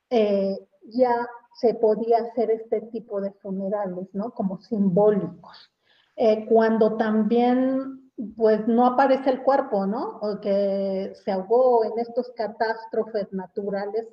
[0.10, 4.32] eh, ya se podía hacer este tipo de funerales, ¿no?
[4.32, 5.72] Como simbólicos.
[6.16, 10.20] Eh, cuando también, pues, no aparece el cuerpo, ¿no?
[10.22, 14.08] O que se ahogó en estos catástrofes naturales,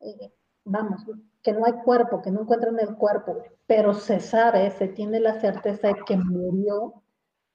[0.00, 0.32] eh,
[0.64, 1.04] vamos,
[1.42, 5.40] que no hay cuerpo, que no encuentran el cuerpo, pero se sabe, se tiene la
[5.40, 7.02] certeza de que murió,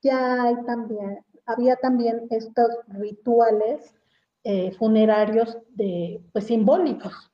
[0.02, 3.94] ya hay también, había también estos rituales
[4.44, 7.30] eh, funerarios de, pues, simbólicos,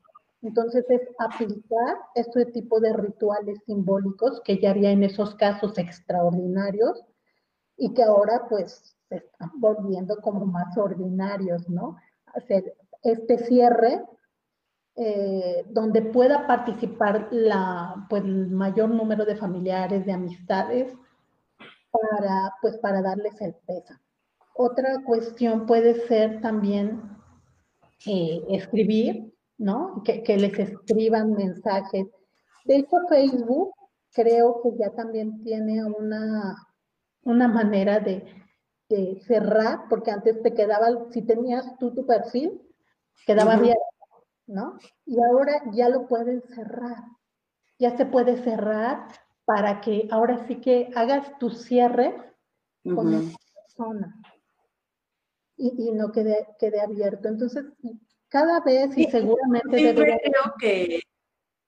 [0.45, 7.03] entonces es aplicar este tipo de rituales simbólicos que ya había en esos casos extraordinarios
[7.77, 11.97] y que ahora pues se están volviendo como más ordinarios, ¿no?
[12.27, 14.03] Hacer este cierre
[14.95, 20.93] eh, donde pueda participar la, pues, el mayor número de familiares, de amistades,
[21.91, 23.95] para, pues, para darles el peso.
[24.57, 27.01] Otra cuestión puede ser también
[28.05, 30.01] eh, escribir ¿no?
[30.03, 32.07] Que, les escriban mensajes.
[32.65, 33.73] De hecho, Facebook
[34.13, 36.55] creo que ya también tiene una,
[37.23, 38.43] una manera de,
[39.27, 42.61] cerrar, porque antes te quedaba, si tenías tú tu perfil,
[43.25, 43.81] quedaba abierto,
[44.45, 44.77] ¿no?
[45.05, 47.03] Y ahora ya lo pueden cerrar.
[47.79, 49.07] Ya se puede cerrar
[49.43, 52.15] para que ahora sí que hagas tu cierre
[52.83, 54.15] con esa persona
[55.57, 57.27] y, y, no quede, quede abierto.
[57.27, 57.65] Entonces,
[58.29, 60.99] cada vez y seguramente sí, creo que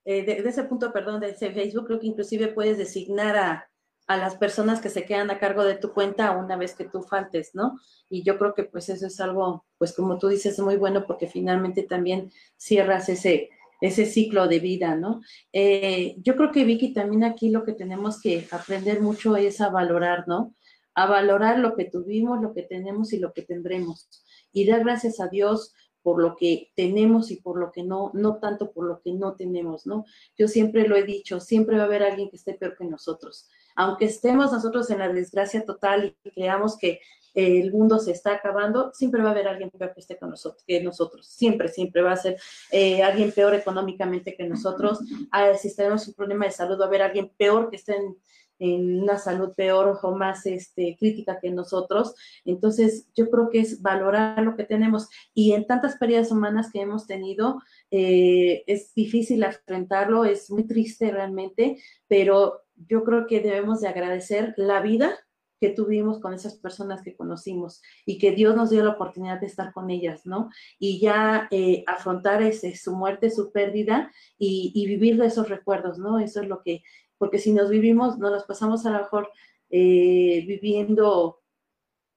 [0.06, 3.70] eh, de, ese punto, perdón, de ese Facebook, creo que inclusive puedes designar a,
[4.08, 7.02] a, las personas que se quedan a cargo de tu cuenta una vez que tú
[7.02, 7.78] faltes, ¿no?
[8.10, 11.28] Y yo creo que pues eso es algo, pues como tú dices, muy bueno porque
[11.28, 13.50] finalmente también cierras ese,
[13.82, 15.22] ese ciclo de vida, ¿no?
[15.52, 19.70] Eh, yo creo que Vicky también aquí lo que tenemos que aprender mucho es a
[19.70, 20.56] valorar, ¿no?
[20.98, 24.10] A valorar lo que tuvimos, lo que tenemos y lo que tendremos.
[24.52, 28.38] Y dar gracias a Dios por lo que tenemos y por lo que no, no
[28.38, 30.06] tanto por lo que no tenemos, ¿no?
[30.38, 33.50] Yo siempre lo he dicho, siempre va a haber alguien que esté peor que nosotros.
[33.76, 37.02] Aunque estemos nosotros en la desgracia total y creamos que
[37.34, 40.64] el mundo se está acabando, siempre va a haber alguien peor que esté con nosotros,
[40.66, 42.40] que nosotros, siempre, siempre va a ser
[42.72, 45.00] eh, alguien peor económicamente que nosotros.
[45.30, 48.16] Ah, si tenemos un problema de salud, va a haber alguien peor que esté en
[48.60, 52.16] en una salud peor o más este, crítica que nosotros.
[52.46, 55.10] Entonces, yo creo que es valorar lo que tenemos.
[55.34, 61.12] Y en tantas pérdidas humanas que hemos tenido, eh, es difícil enfrentarlo, es muy triste
[61.12, 65.18] realmente, pero yo creo que debemos de agradecer la vida
[65.60, 69.48] que tuvimos con esas personas que conocimos y que Dios nos dio la oportunidad de
[69.48, 70.50] estar con ellas, ¿no?
[70.80, 76.20] Y ya eh, afrontar ese, su muerte, su pérdida y, vivir de esos recuerdos, ¿no?
[76.20, 76.84] Eso es lo que
[77.18, 79.30] porque si nos vivimos, nos las pasamos a lo mejor
[79.70, 81.42] eh, viviendo,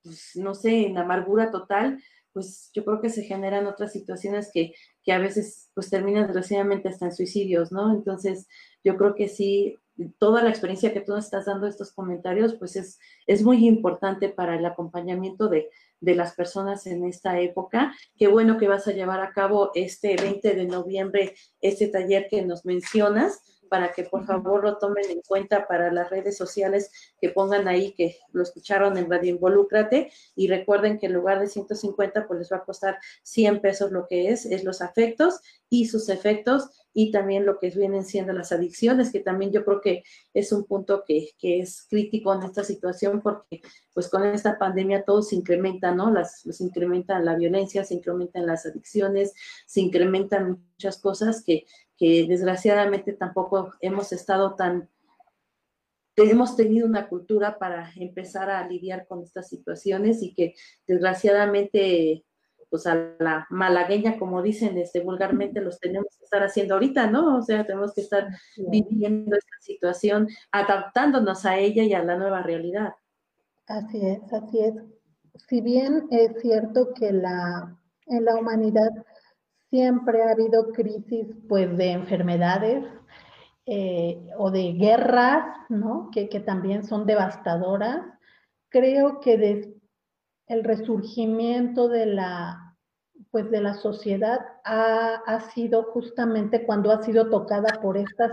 [0.03, 4.73] pues, no sé, en amargura total, pues yo creo que se generan otras situaciones que,
[5.03, 7.93] que a veces pues terminan desgraciadamente hasta en suicidios, ¿no?
[7.93, 8.47] Entonces,
[8.85, 9.77] yo creo que sí,
[10.19, 14.29] toda la experiencia que tú nos estás dando estos comentarios, pues es, es muy importante
[14.29, 15.71] para el acompañamiento de,
[16.01, 17.95] de las personas en esta época.
[18.17, 22.43] Qué bueno que vas a llevar a cabo este 20 de noviembre, este taller que
[22.43, 26.91] nos mencionas para que por favor lo tomen en cuenta para las redes sociales,
[27.21, 30.13] que pongan ahí que lo escucharon en Radio Involúcrate.
[30.35, 34.07] Y recuerden que en lugar de 150 pues les va a costar 100 pesos lo
[34.09, 35.41] que es, es los afectos
[35.71, 39.81] y sus efectos y también lo que vienen siendo las adicciones, que también yo creo
[39.81, 40.03] que
[40.35, 43.61] es un punto que, es crítico en esta situación porque
[43.93, 46.11] pues con esta pandemia todo se incrementa, ¿no?
[46.11, 49.35] Las, se incrementa la violencia, se incrementan las adicciones,
[49.67, 51.67] se incrementan muchas cosas que,
[51.97, 54.89] que desgraciadamente tampoco hemos estado tan,
[56.17, 60.55] hemos tenido una cultura para empezar a lidiar con estas situaciones y que
[60.87, 62.25] desgraciadamente,
[62.71, 67.39] pues a la malagueña, como dicen este, vulgarmente, los tenemos que estar haciendo ahorita, ¿no?
[67.39, 72.43] O sea, tenemos que estar viviendo esta situación, adaptándonos a ella y a la nueva
[72.43, 72.95] realidad.
[73.67, 74.75] Así es, así es.
[75.49, 78.91] Si bien es cierto que la, en la humanidad
[79.71, 82.85] siempre ha habido crisis pues de enfermedades
[83.67, 86.11] eh, o de guerras, ¿no?
[86.13, 88.01] Que, también son devastadoras.
[88.69, 89.80] Creo que
[90.51, 92.67] el resurgimiento de la
[93.31, 98.33] pues de la sociedad ha, ha, sido justamente cuando ha sido tocada por estos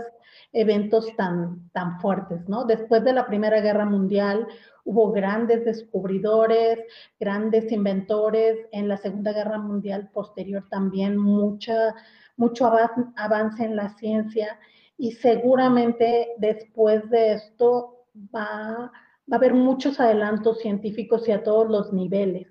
[0.52, 2.64] eventos tan, tan fuertes, ¿no?
[2.64, 4.48] Después de la Primera Guerra Mundial
[4.84, 6.80] hubo grandes descubridores,
[7.20, 11.94] grandes inventores, en la Segunda Guerra Mundial posterior también mucha,
[12.36, 12.72] mucho
[13.16, 14.58] avance en la ciencia
[14.96, 18.90] y seguramente después de esto va,
[19.30, 22.48] va a haber muchos adelantos científicos y a todos los niveles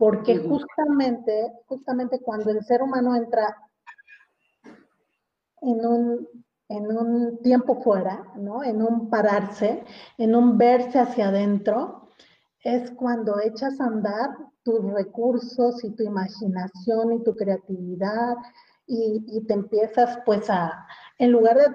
[0.00, 3.54] porque justamente, justamente cuando el ser humano entra
[5.60, 6.26] en un,
[6.70, 8.64] en un tiempo fuera, ¿no?
[8.64, 9.84] en un pararse,
[10.16, 12.08] en un verse hacia adentro,
[12.64, 14.30] es cuando echas a andar
[14.62, 18.36] tus recursos y tu imaginación y tu creatividad
[18.90, 20.86] y, y te empiezas pues a,
[21.18, 21.66] en lugar de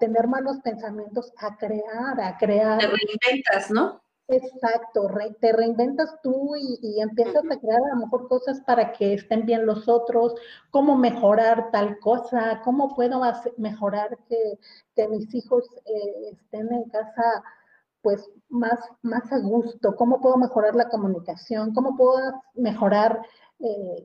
[0.00, 2.78] tener malos pensamientos, a crear, a crear.
[2.78, 4.02] Te reinventas, ¿no?
[4.30, 5.08] Exacto,
[5.40, 9.64] te reinventas tú y, empiezas a crear a lo mejor cosas para que estén bien
[9.64, 10.34] los otros,
[10.70, 13.22] cómo mejorar tal cosa, cómo puedo
[13.56, 17.42] mejorar que, mis hijos eh, estén en casa
[18.02, 23.22] pues más, más a gusto, cómo puedo mejorar la comunicación, cómo puedo mejorar
[23.60, 24.04] eh,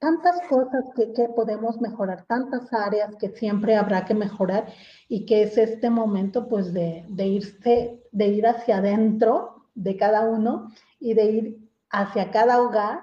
[0.00, 4.72] tantas cosas que, que, podemos mejorar, tantas áreas que siempre habrá que mejorar
[5.08, 10.28] y que es este momento pues de, de, irse, de ir hacia adentro de cada
[10.28, 13.02] uno y de ir hacia cada hogar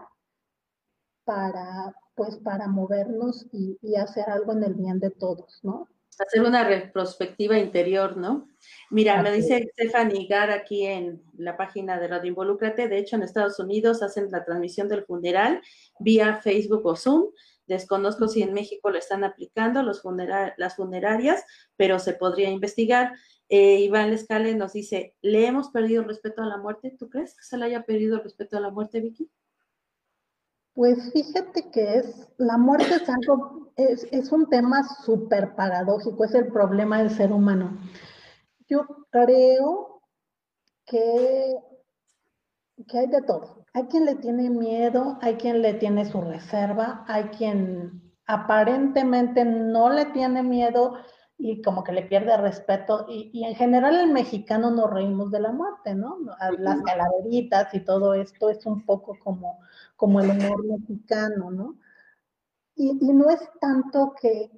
[1.23, 5.87] para pues para movernos y, y hacer algo en el bien de todos, ¿no?
[6.19, 8.47] Hacer una retrospectiva interior, ¿no?
[8.89, 13.23] Mira, me dice Stephanie Gar aquí en la página de Radio Involúcrate, de hecho en
[13.23, 15.61] Estados Unidos hacen la transmisión del funeral
[15.99, 17.31] vía Facebook o Zoom.
[17.67, 20.01] Desconozco si en México lo están aplicando los
[20.57, 21.43] las funerarias,
[21.75, 23.13] pero se podría investigar.
[23.49, 26.95] Eh, Iván Lescale nos dice, ¿le hemos perdido el respeto a la muerte?
[26.97, 29.29] ¿Tú crees que se le haya perdido el respeto a la muerte, Vicky?
[30.73, 36.47] Pues fíjate que es, la muerte es algo, es, un tema súper paradójico, es el
[36.51, 37.77] problema del ser humano.
[38.67, 40.01] Yo creo
[40.85, 41.55] que,
[42.87, 43.65] que hay de todo.
[43.73, 49.89] Hay quien le tiene miedo, hay quien le tiene su reserva, hay quien aparentemente no
[49.89, 50.95] le tiene miedo
[51.37, 53.05] y como que le pierde respeto.
[53.07, 56.17] Y, y en general el mexicano nos reímos de la muerte, ¿no?
[56.57, 59.59] Las calaveritas y todo esto es un poco como
[59.97, 61.75] como el humor mexicano, ¿no?
[62.79, 64.51] Y, no es tanto que,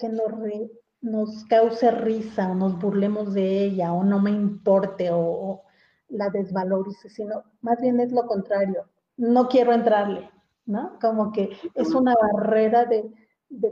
[1.02, 5.64] nos, cause risa o nos burlemos de ella o no me importe o,
[6.10, 8.90] la desvalorice, sino más bien es lo contrario.
[9.16, 10.30] No quiero entrarle,
[10.66, 10.98] ¿no?
[11.00, 13.10] Como que es una barrera de,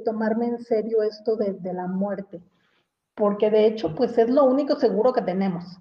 [0.06, 2.42] tomarme en serio esto de, la muerte,
[3.16, 5.78] porque de hecho, pues es lo único seguro que tenemos.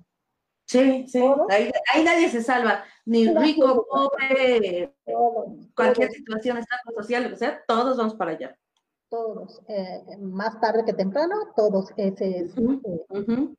[0.67, 1.71] Sí, sí, ahí,
[2.05, 4.93] nadie se salva, ni rico, pobre,
[5.77, 8.59] cualquier situación, estado social, o sea, todos vamos para allá.
[9.09, 12.59] Todos, eh, más tarde que temprano, todos, ese es.
[12.59, 13.55] Eh,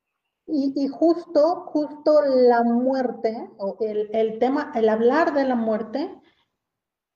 [0.47, 6.13] y, justo, justo la muerte, o el, el, tema, el hablar de la muerte,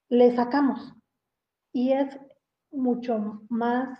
[0.07, 0.93] le sacamos.
[1.73, 2.17] Y es
[2.71, 3.99] mucho más,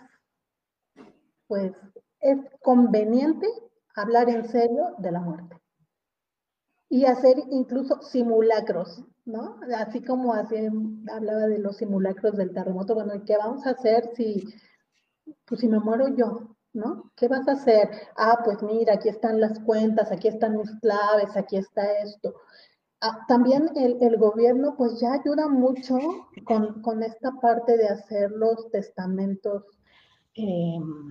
[1.46, 1.72] pues,
[2.20, 3.46] es conveniente
[3.94, 5.61] hablar en serio de la muerte.
[6.92, 9.58] Y hacer incluso simulacros, ¿no?
[9.74, 14.44] Así como hablaba de los simulacros del terremoto, bueno, ¿qué vamos a hacer si,
[15.46, 16.54] pues si me muero yo?
[16.74, 17.10] ¿no?
[17.16, 17.88] ¿Qué vas a hacer?
[18.16, 22.34] Ah, pues mira, aquí están las cuentas, aquí están mis claves, aquí está esto.
[23.00, 25.98] Ah, también el, gobierno pues ya ayuda mucho
[26.44, 29.64] con, esta parte de hacer los testamentos.
[30.34, 31.10] Em,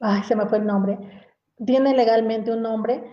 [0.00, 0.98] ay, se me fue el nombre.
[1.66, 3.04] Tiene legalmente un nombre.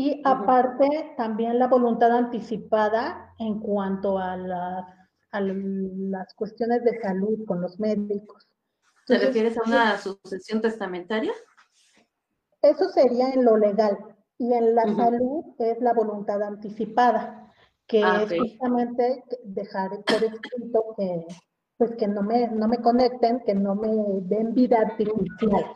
[0.00, 4.84] Y aparte también la voluntad anticipada en cuanto a las,
[5.32, 8.46] a las cuestiones de salud con los médicos.
[9.08, 11.32] ¿Te refieres a una sucesión testamentaria?
[12.62, 13.98] Eso sería en lo legal.
[14.38, 17.52] Y en la salud es la voluntad anticipada,
[17.88, 21.26] que ah, es justamente dejar por escrito que,
[21.76, 23.88] pues que no me, no me conecten, que no me
[24.28, 25.74] den vida artificial.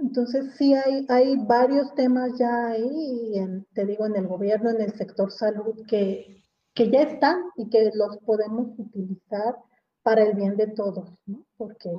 [0.00, 4.80] Entonces sí hay, hay varios temas ya ahí, en, te digo, en el gobierno, en
[4.80, 6.42] el sector salud, que,
[6.74, 9.56] que ya están y que los podemos utilizar
[10.02, 11.44] para el bien de todos, ¿no?
[11.56, 11.90] Porque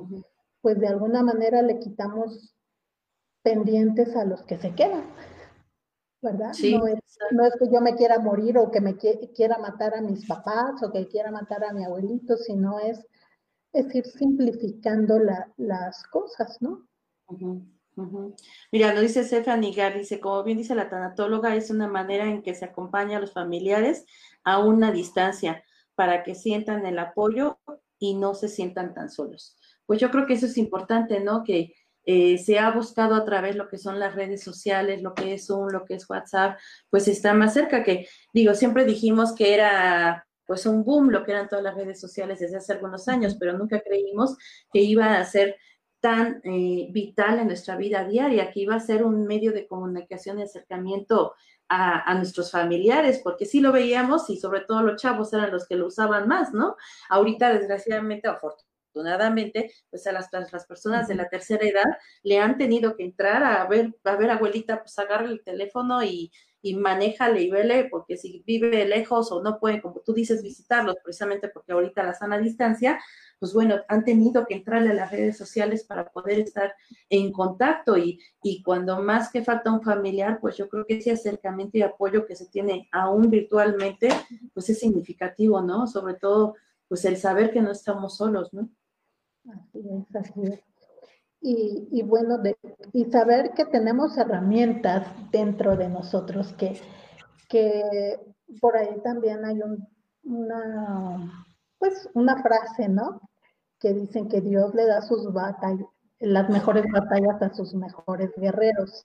[0.60, 2.54] pues de alguna manera le quitamos
[3.42, 5.04] pendientes a los que se quedan,
[6.20, 6.52] ¿verdad?
[7.32, 10.82] no, es, que yo me quiera morir o que me quiera matar a mis papás
[10.82, 13.04] o que quiera matar a mi abuelito, sino es,
[13.72, 15.18] es ir simplificando
[15.56, 16.86] las cosas, ¿no?
[18.70, 22.42] Mira, lo dice Stephanie Gar, dice, como bien dice la tanatóloga, es una manera en
[22.42, 24.06] que se acompaña a los familiares
[24.44, 25.62] a una distancia
[25.94, 27.58] para que sientan el apoyo
[27.98, 29.56] y no se sientan tan solos.
[29.86, 31.44] Pues yo creo que eso es importante, ¿no?
[31.44, 31.74] Que
[32.04, 35.46] eh, se ha buscado a través lo que son las redes sociales, lo que es
[35.46, 36.58] Zoom, lo que es WhatsApp,
[36.90, 41.30] pues está más cerca que, digo, siempre dijimos que era pues un boom lo que
[41.30, 44.36] eran todas las redes sociales desde hace algunos años, pero nunca creímos
[44.72, 45.56] que iba a ser
[46.02, 50.40] tan eh, vital en nuestra vida diaria, que iba a ser un medio de comunicación
[50.40, 51.34] y acercamiento
[51.68, 55.76] a, nuestros familiares, porque sí lo veíamos y sobre todo los chavos eran los que
[55.76, 56.76] lo usaban más, ¿no?
[57.08, 62.94] Ahorita, desgraciadamente, afortunadamente, pues a las, las personas de la tercera edad le han tenido
[62.94, 66.30] que entrar a ver, a ver, abuelita, pues agarra el teléfono y,
[66.62, 70.96] y manéjale y vele, porque si vive lejos o no puede, como tú dices, visitarlos,
[71.02, 73.00] precisamente porque ahorita la sana distancia,
[73.40, 76.72] pues bueno, han tenido que entrarle a las redes sociales para poder estar
[77.10, 81.10] en contacto y, y cuando más que falta un familiar, pues yo creo que ese
[81.10, 84.10] acercamiento y apoyo que se tiene aún virtualmente,
[84.54, 85.88] pues es significativo, ¿no?
[85.88, 86.54] Sobre todo,
[86.86, 88.68] pues el saber que no estamos solos, ¿no?
[89.50, 90.71] Así es, así es.
[91.42, 92.56] Y, y, bueno, de,
[92.92, 96.80] y saber que tenemos herramientas dentro de nosotros, que,
[97.48, 98.20] que
[98.60, 99.88] por ahí también hay un,
[100.22, 101.46] una,
[101.78, 103.20] pues una frase, ¿no?
[103.82, 105.88] que dicen que Dios le da sus batallas,
[106.20, 109.04] las mejores batallas a sus mejores guerreros.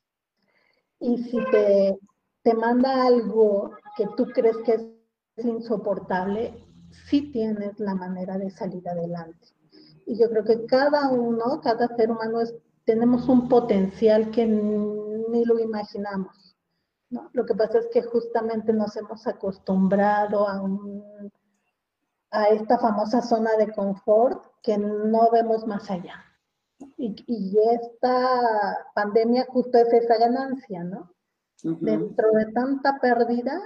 [1.00, 1.98] Y si te,
[2.44, 4.74] te manda algo que tú crees que
[5.36, 6.64] es insoportable,
[7.08, 9.48] sí tienes la manera de salir adelante.
[10.08, 12.55] Y yo creo que cada uno, cada ser humano, es,
[12.86, 16.55] tenemos un potencial que ni lo imaginamos.
[17.12, 17.30] ¿no?
[17.34, 21.32] Lo que pasa es que justamente nos hemos acostumbrado a un
[22.32, 26.24] a esta famosa zona de confort que no vemos más allá.
[26.97, 31.12] Y, esta pandemia justo es esa ganancia, ¿no?
[31.64, 33.60] Dentro de tanta pérdida,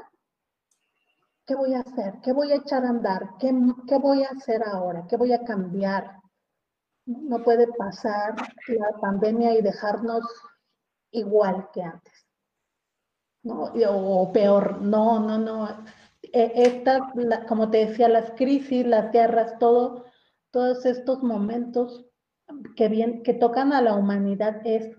[1.45, 2.21] ¿qué voy a hacer?
[2.23, 3.31] ¿Qué voy a echar a andar?
[3.37, 3.53] ¿Qué,
[3.87, 5.05] ¿Qué, voy a hacer ahora?
[5.09, 6.20] ¿Qué voy a cambiar?
[7.05, 8.35] No puede pasar
[8.67, 10.23] la pandemia y dejarnos
[11.11, 12.27] igual que antes.
[13.43, 13.71] ¿no?
[13.73, 15.67] O peor, no, no, no.
[16.21, 17.01] E, estas,
[17.47, 20.05] como te decía, las crisis, las guerras, todo,
[20.51, 22.05] todos estos momentos
[22.75, 24.95] que, bien, que tocan a la humanidad es,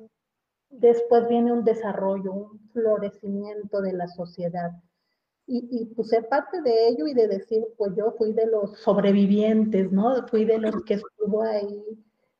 [0.70, 4.72] después viene un desarrollo, un florecimiento de la sociedad.
[5.55, 8.78] Y, y pues ser parte de ello y de decir, pues yo fui de los
[8.78, 10.26] sobrevivientes, ¿no?
[10.28, 11.84] Fui de los que estuvo ahí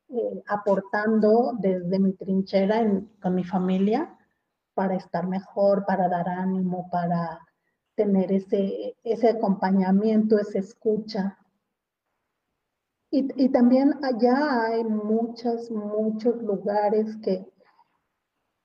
[0.09, 2.81] eh, aportando desde mi trinchera
[3.21, 4.17] con mi familia,
[4.73, 7.39] para estar mejor, para dar ánimo, para
[7.93, 11.37] tener ese, ese acompañamiento, esa escucha.
[13.11, 17.45] Y, y también allá hay muchos, muchos lugares que,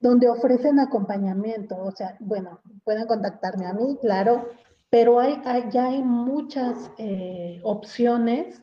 [0.01, 1.77] donde ofrecen acompañamiento.
[1.77, 4.49] O sea, bueno, pueden contactarme a mí, claro,
[4.91, 5.41] pero hay,
[5.71, 8.63] ya hay muchas eh, opciones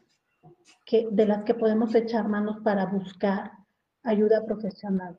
[0.86, 3.52] que, de las que podemos echar manos para buscar
[4.04, 5.18] ayuda profesional.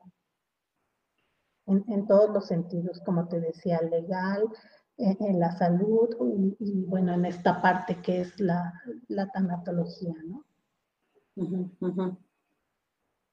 [1.65, 4.47] En, todos los sentidos, como te decía, legal,
[4.95, 6.07] en, la salud
[6.59, 8.73] y, bueno, en esta parte que es la,
[9.09, 10.45] la tanatología, ¿no?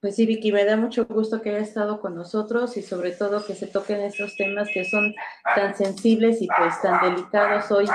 [0.05, 3.43] Pues sí, Vicky, me da mucho gusto que haya estado con nosotros y sobre todo
[3.43, 5.15] que se toquen estos temas que son
[5.55, 7.87] tan sensibles y pues tan delicados hoy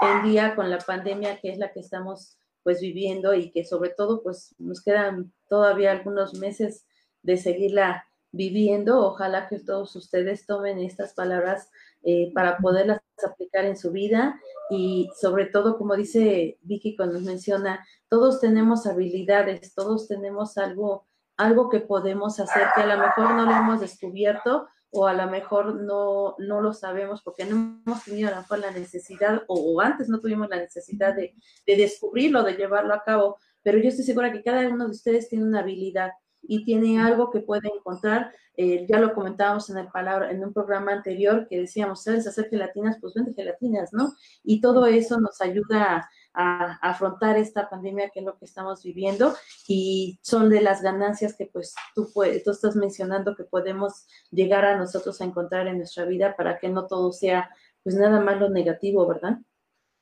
[0.00, 3.90] en día con la pandemia que es la que estamos pues viviendo y que sobre
[3.90, 6.86] todo pues nos quedan todavía algunos meses
[7.22, 9.04] de seguirla viviendo.
[9.04, 11.68] Ojalá que todos ustedes tomen estas palabras
[12.04, 14.40] eh, para poderlas aplicar en su vida
[14.70, 21.08] y sobre todo, como dice Vicky cuando nos menciona, todos tenemos habilidades, todos tenemos algo
[21.36, 25.28] algo que podemos hacer que a lo mejor no lo hemos descubierto o a lo
[25.28, 29.80] mejor no, no lo sabemos porque no hemos tenido a lo mejor la necesidad o,
[29.80, 31.34] antes no tuvimos la necesidad de,
[31.66, 35.28] de, descubrirlo, de llevarlo a cabo, pero yo estoy segura que cada uno de ustedes
[35.28, 36.12] tiene una habilidad
[36.48, 38.32] y tiene algo que puede encontrar.
[38.56, 42.48] Eh, ya lo comentábamos en el palabra, en un programa anterior que decíamos, ¿sabes hacer
[42.48, 42.96] gelatinas?
[43.00, 44.12] Pues vende gelatinas, ¿no?
[44.42, 49.34] Y todo eso nos ayuda a afrontar esta pandemia que es lo que estamos viviendo
[49.66, 54.66] y son de las ganancias que pues tú, puedes, tú estás mencionando que podemos llegar
[54.66, 57.50] a nosotros a encontrar en nuestra vida para que no todo sea
[57.82, 59.38] pues nada más lo negativo, ¿verdad?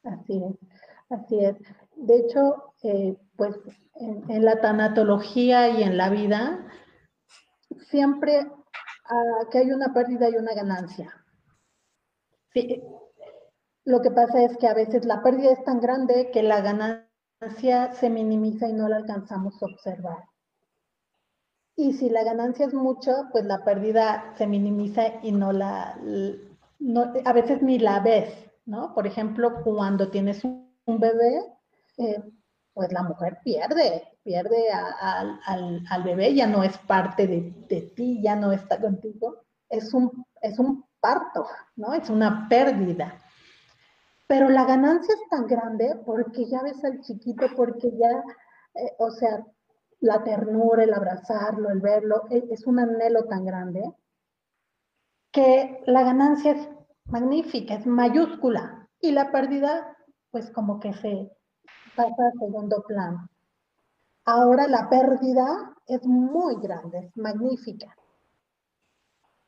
[0.02, 0.56] Así es,
[1.10, 1.56] así es.
[1.96, 3.54] De hecho, eh, pues
[3.94, 6.66] en, la tanatología y en la vida,
[7.90, 8.50] siempre
[9.04, 11.14] ah, que hay una pérdida y una ganancia.
[12.52, 12.82] Sí,
[13.84, 17.92] lo que pasa es que a veces la pérdida es tan grande que la ganancia
[17.92, 20.24] se minimiza y no la alcanzamos a observar.
[21.76, 25.98] Y si la ganancia es mucho, pues la pérdida se minimiza y no la,
[27.24, 28.32] a veces ni la ves,
[28.64, 28.94] ¿no?
[28.94, 31.42] Por ejemplo, cuando tienes un, bebé,
[31.98, 32.22] eh,
[32.72, 38.36] pues la mujer pierde, pierde al, bebé, ya no es parte de, de, ti, ya
[38.36, 39.44] no está contigo.
[39.68, 41.92] Es un, es un parto, ¿no?
[41.92, 43.20] Es una pérdida.
[44.26, 48.10] Pero la ganancia es tan grande porque ya ves al chiquito, porque ya,
[48.74, 49.44] eh, o sea,
[50.00, 53.82] la ternura, el abrazarlo, el verlo, e, es un anhelo tan grande
[55.32, 56.68] que la ganancia es
[57.06, 59.96] magnífica, es mayúscula y la pérdida
[60.30, 61.30] pues como que se
[61.96, 63.28] pasa a segundo plano.
[64.24, 67.94] Ahora la pérdida es muy grande, es magnífica.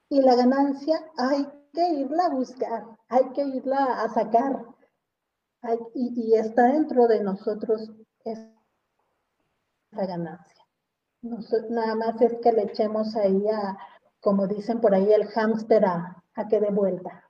[0.09, 1.47] Y la ganancia hay
[1.77, 4.65] que irla a buscar, hay que irla a sacar.
[5.95, 7.93] y, está dentro de nosotros
[8.25, 8.51] esa
[9.93, 10.65] ganancia.
[11.71, 13.77] nada más es que le echemos ahí a,
[14.21, 17.23] como dicen por ahí, el hámster a, a que dé vuelta.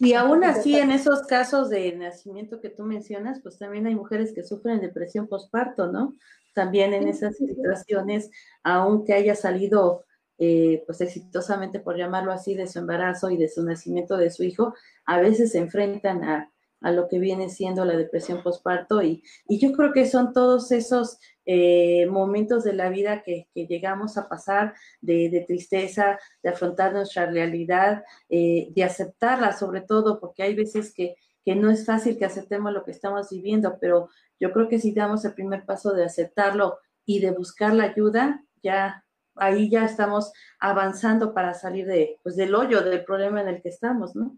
[0.00, 4.32] Y aún así, en esos casos de nacimiento que tú mencionas, pues también hay mujeres
[4.34, 6.14] que sufren depresión postparto, ¿no?
[6.52, 8.30] También en esas situaciones,
[8.62, 10.04] aunque haya salido
[10.38, 14.42] eh, pues exitosamente, por llamarlo así, de su embarazo y de su nacimiento de su
[14.42, 14.74] hijo,
[15.06, 19.72] a veces se enfrentan a, lo que viene siendo la depresión postparto y, y yo
[19.72, 25.44] creo que son todos esos eh, momentos de la vida que, llegamos a pasar de,
[25.46, 31.54] tristeza, de afrontar nuestra realidad, eh, de aceptarla sobre todo, porque hay veces que, que
[31.54, 34.08] no es fácil que aceptemos lo que estamos viviendo, pero
[34.40, 38.42] yo creo que si damos el primer paso de aceptarlo y de buscar la ayuda,
[38.62, 39.03] ya
[39.36, 43.68] ahí ya estamos avanzando para salir de, pues, del hoyo, del problema en el que
[43.68, 44.36] estamos, ¿no?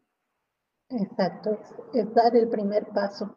[0.89, 1.59] Exacto,
[1.93, 3.37] es, dar el primer paso.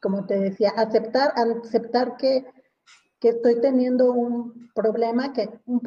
[0.00, 2.46] Como te decía, aceptar, aceptar que,
[3.20, 5.80] estoy teniendo un problema, que un,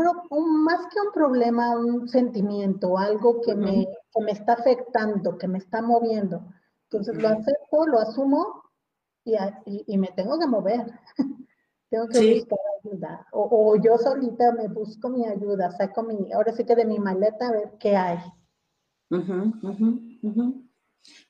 [0.63, 3.85] más que un problema, un sentimiento, algo que, me,
[4.23, 6.45] me está afectando, que me está moviendo.
[6.83, 8.63] Entonces lo acepto, lo asumo
[9.25, 9.35] y,
[9.65, 10.85] y me tengo que mover.
[11.89, 13.27] Tengo que buscar ayuda.
[13.31, 17.47] O, yo solita me busco mi ayuda, saco mi, ahora sí que de mi maleta
[17.47, 18.19] a ver qué hay.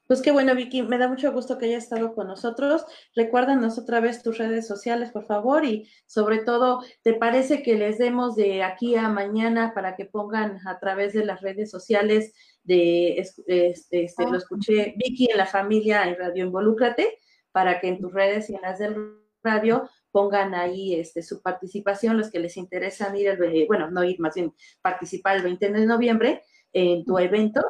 [0.07, 2.85] Pues qué bueno, Vicky, me da mucho gusto que hayas estado con nosotros.
[3.15, 7.97] Recuérdanos otra vez tus redes sociales, por favor, y sobre todo, ¿te parece que les
[7.97, 12.33] demos de aquí a mañana para que pongan a través de las redes sociales
[12.63, 14.37] de, este, este lo ah.
[14.37, 17.17] escuché, Vicky en la familia en Radio Involúcrate,
[17.51, 22.18] para que en tus redes y en las del radio, pongan ahí este, su participación,
[22.18, 25.86] los que les interesan ir, el, bueno, no ir, más bien participar el 20 de
[25.86, 26.41] noviembre
[26.72, 27.61] en tu evento,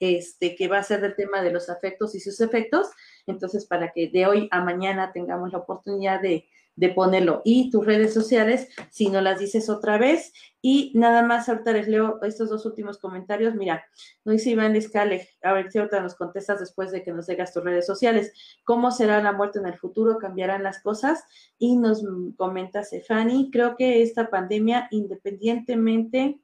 [0.00, 2.88] este, que va a ser del tema de los afectos y sus efectos.
[3.26, 6.46] Entonces, para que de hoy a mañana tengamos la oportunidad de,
[6.76, 7.42] de ponerlo.
[7.44, 10.32] Y tus redes sociales, si no las dices otra vez.
[10.60, 13.54] Y nada más, ahorita les leo estos dos últimos comentarios.
[13.54, 13.84] Mira,
[14.24, 17.52] nos dice Iván Liscale, a ver si ahorita nos contestas después de que nos digas
[17.52, 18.32] tus redes sociales.
[18.64, 20.18] ¿Cómo será la muerte en el futuro?
[20.18, 21.24] ¿Cambiarán las cosas?
[21.58, 22.02] Y nos
[22.36, 26.40] comenta Stefani, creo que esta pandemia, independientemente,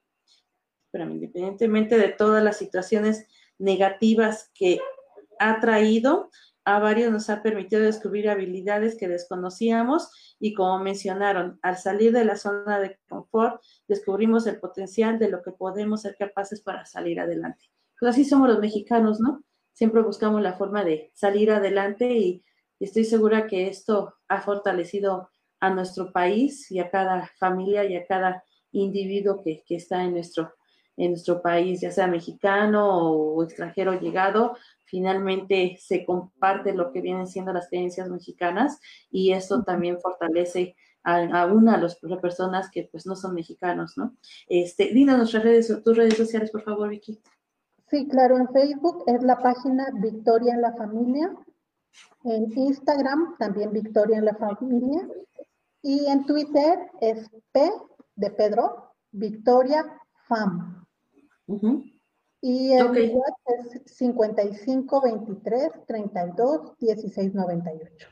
[0.86, 3.26] espérame, independientemente de todas las situaciones
[3.58, 4.80] negativas que
[5.38, 6.30] ha traído,
[6.64, 12.24] a varios nos ha permitido descubrir habilidades que desconocíamos y como mencionaron, al salir de
[12.24, 17.20] la zona de confort, descubrimos el potencial de lo que podemos ser capaces para salir
[17.20, 17.66] adelante.
[17.98, 19.42] Pues así somos los mexicanos, ¿no?
[19.72, 22.44] Siempre buscamos la forma de salir adelante y,
[22.78, 25.28] estoy segura que esto ha fortalecido
[25.60, 28.42] a nuestro país y a cada familia y a cada
[28.72, 30.54] individuo que, que está en nuestro,
[30.96, 34.56] en nuestro país, ya sea mexicano o extranjero llegado,
[34.90, 38.80] finalmente se comparte lo que vienen siendo las creencias mexicanas
[39.10, 44.16] y eso también fortalece a, una de las personas que pues no son mexicanos, ¿no?
[44.48, 47.22] Este, dinos nuestras redes, tus redes sociales, por favor, Vicky.
[47.88, 51.34] Sí, claro, en Facebook es la página Victoria en la Familia,
[52.24, 55.08] en Instagram también Victoria en la Familia
[55.82, 57.70] y en Twitter es P
[58.16, 59.84] de Pedro, Victoria
[60.28, 60.84] Fam.
[62.42, 68.08] Y el WhatsApp es 55 23 32 16 98.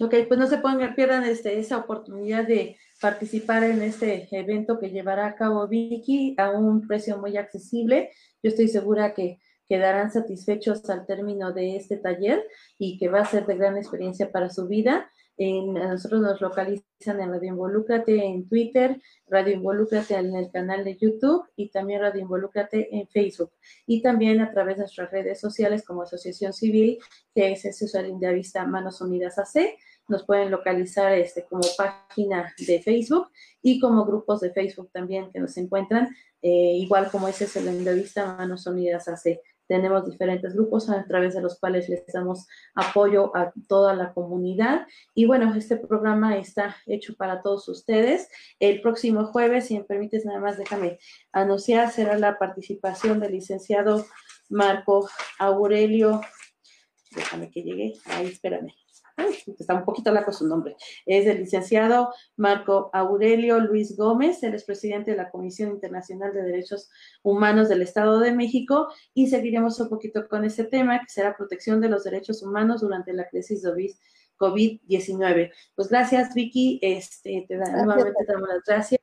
[0.00, 4.90] Ok, pues no se pongan, pierdan este, esa oportunidad de participar en este evento que
[4.90, 8.10] llevará a cabo Vicky a un precio muy accesible.
[8.42, 12.44] Yo estoy segura que quedarán satisfechos al término de este taller
[12.76, 15.10] y que va a ser de gran experiencia para su vida.
[15.36, 20.96] En, nosotros nos localizan en Radio Involúcrate en Twitter, Radio Involúcrate en el canal de
[20.96, 23.50] YouTube y también Radio Involúcrate en Facebook.
[23.86, 26.98] Y también a través de nuestras redes sociales como Asociación Civil,
[27.34, 29.76] que es ese usuario de Manos Unidas AC.
[30.06, 33.28] Nos pueden localizar este, como página de Facebook
[33.62, 36.08] y como grupos de Facebook también que nos encuentran,
[36.42, 39.40] eh, igual como ese es el Vista Manos Unidas AC.
[39.66, 44.86] Tenemos diferentes grupos a través de los cuales les damos apoyo a toda la comunidad.
[45.14, 48.28] Y bueno, este programa está hecho para todos ustedes.
[48.60, 50.98] El próximo jueves, si me permites, nada más déjame
[51.32, 54.04] anunciar, será la participación del licenciado
[54.48, 55.08] Marco
[55.38, 56.20] Aurelio.
[57.14, 57.92] Déjame que llegue.
[58.06, 58.83] Ahí, espérame
[59.16, 64.64] está un poquito largo su nombre, es el licenciado Marco Aurelio Luis Gómez, él es
[64.64, 66.90] presidente de la Comisión Internacional de Derechos
[67.22, 71.80] Humanos del Estado de México y seguiremos un poquito con ese tema que será protección
[71.80, 73.94] de los derechos humanos durante la crisis de
[74.38, 75.52] COVID-19.
[75.74, 79.00] Pues gracias Vicky, este, te da, nuevamente te damos las gracias.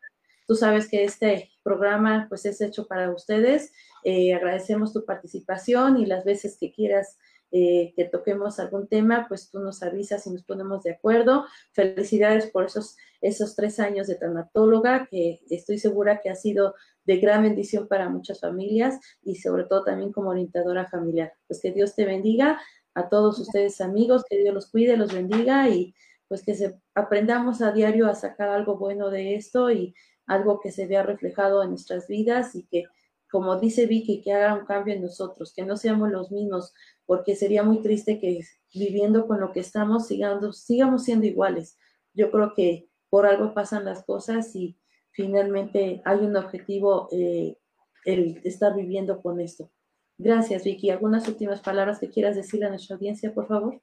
[0.47, 3.71] Tú sabes que este programa pues es hecho para ustedes.
[4.03, 7.17] Eh, agradecemos tu participación y las veces que quieras
[7.51, 11.45] eh, que toquemos algún tema, pues tú nos avisas y nos ponemos de acuerdo.
[11.73, 16.75] Felicidades por esos, esos tres años de tanatóloga, que estoy segura que ha sido
[17.05, 21.33] de gran bendición para muchas familias y sobre todo también como orientadora familiar.
[21.47, 22.59] Pues que Dios te bendiga
[22.93, 25.93] a todos ustedes amigos, que Dios los cuide, los bendiga y
[26.27, 29.93] pues que se, aprendamos a diario a sacar algo bueno de esto y
[30.25, 32.85] algo que se vea reflejado en nuestras vidas y que,
[33.31, 36.73] como dice Vicky, que haga un cambio en nosotros, que no seamos los mismos,
[37.05, 38.41] porque sería muy triste que
[38.73, 41.77] viviendo con lo que estamos sigamos, sigamos siendo iguales.
[42.13, 44.77] Yo creo que por algo pasan las cosas y
[45.11, 47.57] finalmente hay un objetivo eh,
[48.05, 49.71] el estar viviendo con esto.
[50.17, 50.89] Gracias, Vicky.
[50.89, 53.81] ¿Algunas últimas palabras que quieras decirle a nuestra audiencia, por favor?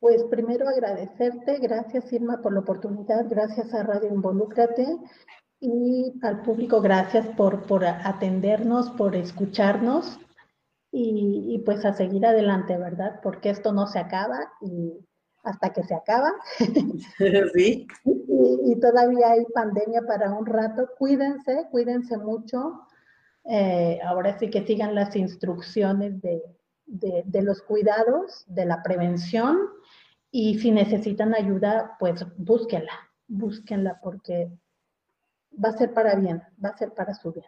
[0.00, 4.96] Pues primero agradecerte, gracias Irma por la oportunidad, gracias a Radio Involúcrate
[5.60, 10.18] y al público, gracias por, por atendernos, por escucharnos
[10.90, 13.20] y, pues a seguir adelante, ¿verdad?
[13.22, 14.98] Porque esto no se acaba y
[15.42, 16.32] hasta que se acaba.
[17.54, 17.86] Sí.
[18.04, 20.88] y, todavía hay pandemia para un rato.
[20.98, 22.80] Cuídense, cuídense mucho.
[23.44, 26.42] Eh, ahora sí que sigan las instrucciones de,
[26.86, 29.58] de, los cuidados, de la prevención.
[30.30, 32.92] Y si necesitan ayuda, pues búsquenla,
[33.28, 34.50] búsquenla porque
[35.52, 37.46] va a ser para bien, va a ser para su bien.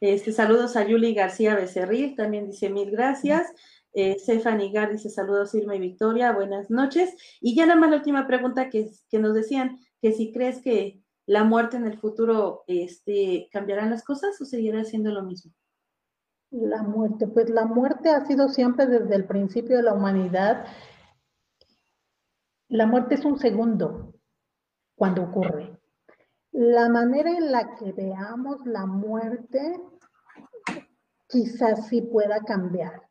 [0.00, 3.52] Este, saludos a Yuli García Becerril, también dice mil gracias.
[3.92, 7.14] Eh, Stephanie Gar dice saludos Irma y Victoria, buenas noches.
[7.40, 11.02] Y ya nada más la última pregunta que, que nos decían, que si crees que
[11.26, 15.52] la muerte en el futuro este, cambiarán las cosas o seguirá siendo lo mismo.
[16.50, 20.64] La muerte, pues la muerte ha sido siempre desde el principio de la humanidad
[22.68, 24.14] la muerte es un segundo
[24.94, 25.77] cuando ocurre.
[26.52, 29.80] La manera en la que veamos la muerte
[31.28, 33.02] quizás sí pueda cambiar.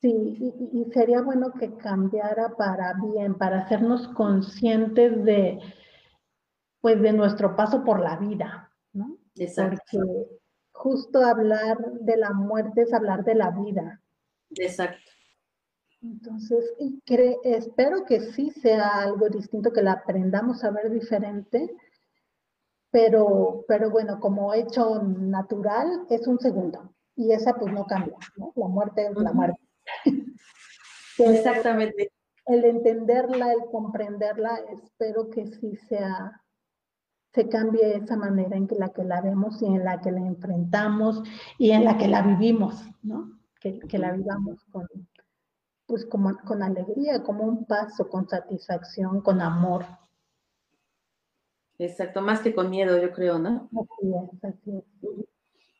[0.00, 0.38] Sí,
[0.72, 5.58] y, sería bueno que cambiara para bien, para hacernos conscientes de,
[6.80, 9.18] pues, de nuestro paso por la vida, ¿no?
[9.36, 9.78] Exacto.
[9.92, 10.40] Porque
[10.72, 14.00] justo hablar de la muerte es hablar de la vida.
[14.56, 15.10] Exacto.
[16.02, 16.64] Entonces,
[17.44, 21.76] espero que sí sea algo distinto, que la aprendamos a ver diferente,
[22.90, 28.52] pero, pero bueno, como hecho natural es un segundo y esa pues no cambia, ¿no?
[28.56, 29.60] La muerte es la muerte.
[31.18, 32.12] Exactamente.
[32.46, 36.42] El entenderla, el comprenderla, espero que sí sea,
[37.32, 40.20] se cambie esa manera en que la que la vemos y en la que la
[40.20, 41.22] enfrentamos
[41.58, 43.38] y en la que la vivimos, ¿no?
[43.60, 44.86] Que, que la vivamos con,
[45.86, 49.84] pues como, con alegría, como un paso, con satisfacción, con amor.
[51.80, 53.70] Exacto, más que con miedo, yo creo, ¿no?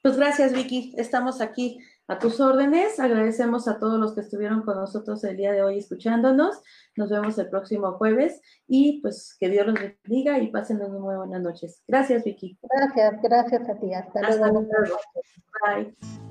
[0.02, 0.94] Pues gracias, Vicky.
[0.96, 1.78] Estamos aquí
[2.08, 2.98] a tus órdenes.
[2.98, 6.62] Agradecemos a todos los que estuvieron con nosotros el día de hoy escuchándonos.
[6.96, 11.42] Nos vemos el próximo jueves y pues que Dios los bendiga y pasen muy buenas
[11.42, 11.82] noches.
[11.86, 12.58] Gracias, Vicky.
[12.62, 13.92] Gracias, gracias a ti.
[13.92, 14.62] Hasta, luego.
[14.62, 14.96] luego.
[15.66, 16.29] Bye.